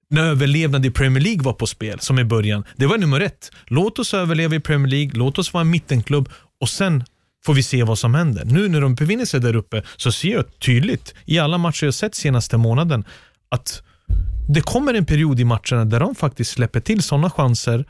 [0.09, 2.63] när överlevnad i Premier League var på spel, som i början.
[2.75, 3.51] Det var nummer ett.
[3.65, 6.29] Låt oss överleva i Premier League, låt oss vara en mittenklubb
[6.61, 7.03] och sen
[7.47, 8.45] får vi se vad som händer.
[8.45, 11.93] Nu när de befinner sig där uppe så ser jag tydligt i alla matcher jag
[11.93, 13.05] sett senaste månaden
[13.49, 13.83] att
[14.49, 17.85] det kommer en period i matcherna där de faktiskt släpper till sådana chanser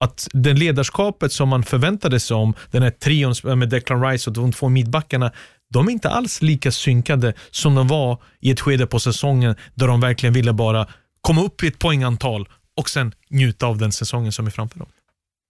[0.00, 4.34] att det ledarskapet som man förväntade sig om, den här trion med Declan Rice och
[4.34, 5.32] de två mittbackarna,
[5.70, 9.86] de är inte alls lika synkade som de var i ett skede på säsongen där
[9.86, 10.86] de verkligen ville bara
[11.20, 14.88] komma upp i ett poängantal och sen njuta av den säsongen som är framför dem.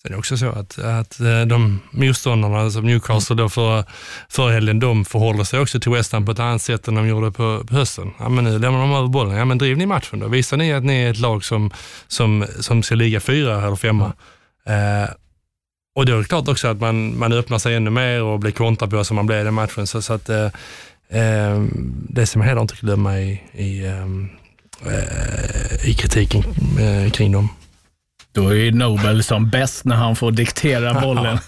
[0.09, 3.84] Det är också så att, att eh, de motståndarna som Newcastle då för,
[4.28, 7.09] för helgen, de förhåller sig också till West Ham på ett annat sätt än de
[7.09, 8.11] gjorde på, på hösten.
[8.18, 9.36] Ja, men nu lämnar de över bollen.
[9.36, 10.28] Ja, men driv ni matchen då.
[10.28, 11.70] Visar ni att ni är ett lag som,
[12.09, 14.12] som, som ska ligga fyra eller femma.
[14.66, 15.11] Eh,
[15.96, 18.52] och då är det klart också att man, man öppnar sig ännu mer och blir
[18.52, 19.86] kontrad på som man blev i den matchen.
[19.86, 20.44] Så, så att, eh,
[21.09, 21.64] eh,
[22.09, 24.07] det som jag heller inte glömma i, i, eh,
[24.92, 26.44] eh, i kritiken
[26.80, 27.48] eh, kring dem.
[28.37, 31.39] Då är Nobel som bäst när han får diktera bollen.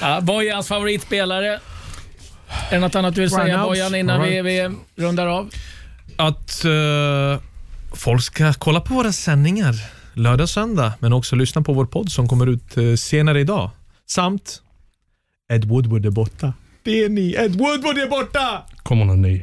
[0.00, 1.60] ja, Bojans favoritspelare.
[2.70, 5.50] Är det något annat du vill säga Ryan Bojan innan vi, vi rundar av?
[6.16, 7.42] Att eh,
[7.92, 9.74] folk ska kolla på våra sändningar
[10.14, 13.70] lördag och söndag, men också lyssna på vår podd som kommer ut eh, senare idag.
[14.06, 14.62] Samt
[15.52, 16.52] Ed Woodward är borta.
[16.82, 17.34] Det är ni.
[17.38, 18.62] Ed Woodward är borta!
[18.82, 19.42] Kommer någon ny?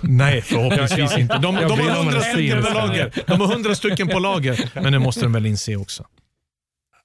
[0.00, 1.38] Nej, förhoppningsvis inte.
[1.38, 3.12] De, de, blir har hundra stycken på lager.
[3.26, 6.06] De har hundra stycken på lager, men det måste de väl inse också.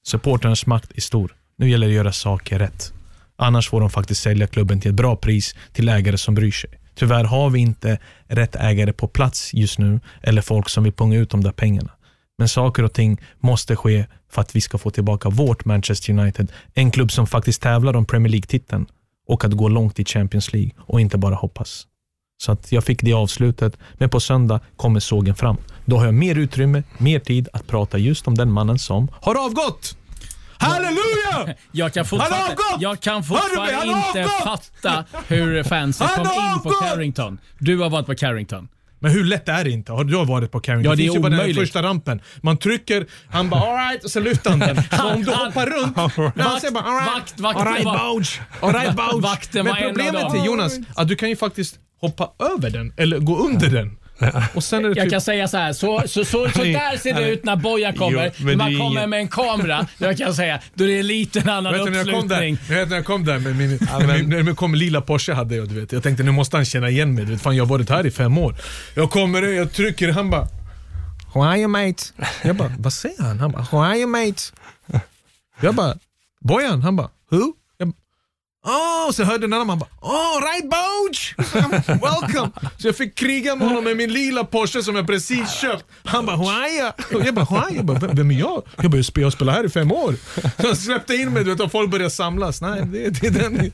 [0.03, 1.35] Supporternas makt är stor.
[1.57, 2.93] Nu gäller det att göra saker rätt.
[3.35, 6.69] Annars får de faktiskt sälja klubben till ett bra pris till ägare som bryr sig.
[6.95, 11.17] Tyvärr har vi inte rätt ägare på plats just nu eller folk som vill punga
[11.17, 11.91] ut de där pengarna.
[12.37, 16.51] Men saker och ting måste ske för att vi ska få tillbaka vårt Manchester United.
[16.73, 18.85] En klubb som faktiskt tävlar om Premier League-titeln
[19.27, 21.87] och att gå långt i Champions League och inte bara hoppas.
[22.37, 25.57] Så att jag fick det avslutet, men på söndag kommer sågen fram.
[25.85, 29.45] Då har jag mer utrymme, mer tid att prata just om den mannen som har
[29.45, 29.97] avgått.
[30.59, 31.55] Halleluja!
[31.71, 36.69] Jag kan fortfarande, jag kan fortfarande inte fatta hur fansen kom in på!
[36.69, 37.37] Carrington.
[37.59, 38.67] Du har varit på Carrington.
[38.99, 39.91] Men hur lätt är det inte?
[39.91, 40.91] Har du varit på Carrington?
[40.91, 41.59] Ja, det är finns ju bara den omöjligt.
[41.59, 42.21] första rampen.
[42.41, 44.75] Man trycker, han bara alright och så lyfter han den.
[44.91, 49.53] Så om du hoppar runt, han säger bara alright, alright Bouch, alright Bouch.
[49.53, 53.69] Men problemet är Jonas, att du kan ju faktiskt hoppa över den eller gå under
[53.69, 53.97] den.
[54.53, 55.11] Och sen är det Jag typ...
[55.11, 58.31] kan säga så här, så, så, så, så där ser det ut när Bojan kommer.
[58.37, 61.03] Jo, när man är kommer ingen- med en kamera, då kan jag säga, då är
[61.03, 62.57] det en annan Vet du när jag kom där, uppslutning.
[62.69, 65.33] jag vet när jag kom där med min, min, när jag kom med lila Porsche
[65.33, 65.91] hade jag, du vet.
[65.91, 68.05] Jag tänkte nu måste han känna igen mig, du vet, fan jag har varit här
[68.05, 68.55] i fem år.
[68.95, 70.47] Jag kommer jag trycker, han bara
[71.33, 72.03] How are you mate?
[72.43, 73.39] Jag bara, vad säger han?
[73.39, 74.41] Han bara, How are you mate?
[75.61, 75.97] Jag bara,
[76.41, 76.81] Bojan?
[76.81, 77.53] Han bara, who?
[78.67, 81.35] Oh, så hörde en annan man bara Oh, right Bouch!
[81.87, 82.51] Welcome!
[82.77, 85.85] Så jag fick kriga med honom med min lila Porsche som jag precis köpt.
[86.05, 86.91] Han bara Who are you?
[87.21, 87.75] Och Jag bara you?
[87.75, 88.63] Jag bara, "Vem- är jag?
[88.81, 90.15] Jag bara, jag spelar här i fem år.
[90.61, 92.61] Så jag släppte in mig du vet, och folk började samlas.
[92.61, 93.71] Nej, det, det är den.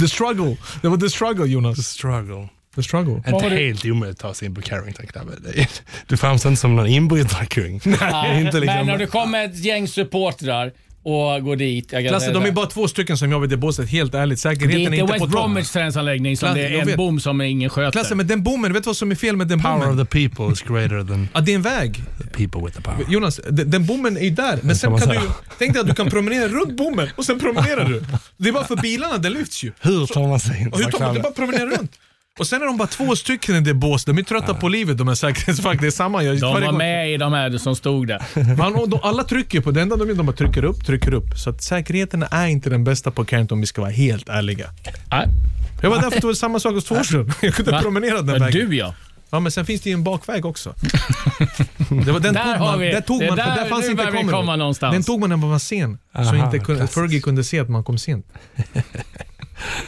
[0.00, 0.56] The struggle.
[0.82, 1.76] Det var the struggle Jonas.
[1.76, 2.48] The struggle.
[2.76, 3.22] The struggle.
[3.26, 5.44] Inte helt omöjligt att ta sig in på Carrington-klubben.
[5.54, 7.80] Det- Du framstår inte som någon inbrytarkung.
[8.00, 10.72] Ja, inte liksom- Men när det kommer ett gäng supportrar
[11.06, 11.92] och går dit.
[11.92, 14.42] Jag säga de är bara två stycken som jobbar i det båset, helt ärligt.
[14.42, 15.28] det är Säkerheten inte är inte West.
[15.32, 17.92] Bromwich träningsanläggning som Klasse, det är en bom som ingen sköter.
[17.92, 20.00] Klasse, men den bommen, vet du vad som är fel med den Power bommen?
[20.00, 22.02] of the people is greater than Ja, det är en väg.
[22.18, 23.04] the people with the power.
[23.08, 25.20] Jonas, den, den bommen är ju där, men sen kan du
[25.58, 28.04] tänk dig att du kan promenera runt bommen och sen promenerar du.
[28.36, 29.72] Det är bara för bilarna, den lyfts ju.
[29.80, 30.68] Hur tar man sig in?
[30.72, 31.92] Och hur tar man, du bara promenerar runt.
[32.38, 34.98] Och sen är de bara två stycken i det bås, de är trötta på livet
[34.98, 35.80] de här säkerhetsvakterna.
[35.80, 36.22] Det är samma.
[36.22, 38.22] Jag, De var med i de här som stod där.
[38.56, 41.38] Man, de, alla trycker på det enda de gör, de bara trycker upp, trycker upp.
[41.38, 44.70] Så att säkerheten är inte den bästa på Carrington om vi ska vara helt ärliga.
[45.10, 45.26] Nej.
[45.82, 47.32] Jag var där för att det var samma sak hos Thorström.
[47.42, 47.80] Jag kunde Va?
[47.82, 48.68] promenera den vägen.
[48.70, 48.94] du ja.
[49.30, 50.74] Ja, men sen finns det ju en bakväg också.
[52.04, 53.88] Det var, den Där tog man, vi- där tog det är man, där- där fanns
[53.90, 54.30] inte kameror.
[54.30, 54.94] komma någonstans.
[54.94, 56.86] Den tog man när man var sen, så Aha, inte kunde.
[56.86, 58.26] Fergie kunde se att man kom sent.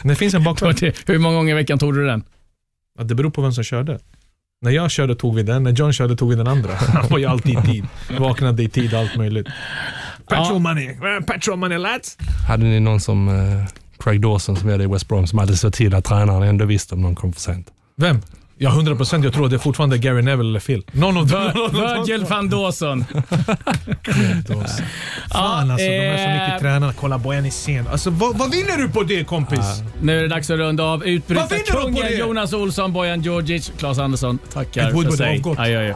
[0.03, 0.93] Det finns en bakväg.
[1.05, 2.23] Hur många gånger i veckan tog du den?
[2.99, 3.99] Ja, det beror på vem som körde.
[4.61, 6.75] När jag körde tog vi den, när John körde tog vi den andra.
[6.93, 7.85] Han var ju alltid i tid.
[8.19, 9.47] Vaknade i tid, allt möjligt.
[10.29, 12.17] Petrol money, Eh, petrol money lads.
[12.47, 13.65] Hade ni någon som eh,
[13.99, 16.95] Craig Dawson som är i West Brom som hade sett till att tränaren ändå visste
[16.95, 17.67] om någon kom för sent?
[17.95, 18.21] Vem?
[18.61, 19.23] Ja, 100 procent.
[19.23, 20.83] Jag tror att det är fortfarande Gary Neville eller Phil.
[20.91, 21.41] Någon av dem.
[21.41, 23.05] Vir- Virgil van Dawson.
[25.31, 26.93] Fan alltså, de är så eh, mycket tränare.
[26.99, 27.87] Kolla Bojan är sen.
[27.87, 29.59] Alltså vad, vad vinner du på det kompis?
[30.01, 31.05] Nu är det dags att runda av.
[31.05, 32.17] Utbrytarkungen?
[32.19, 35.35] Jonas Olsson, Bojan Djordjic, Claes Andersson tackar Ed Woodward för sig.
[35.37, 35.59] avgått.
[35.59, 35.93] Adjö, adjö.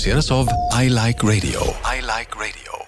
[0.00, 0.48] Produceras av
[0.82, 1.60] I Like Radio.
[1.84, 2.79] I like radio.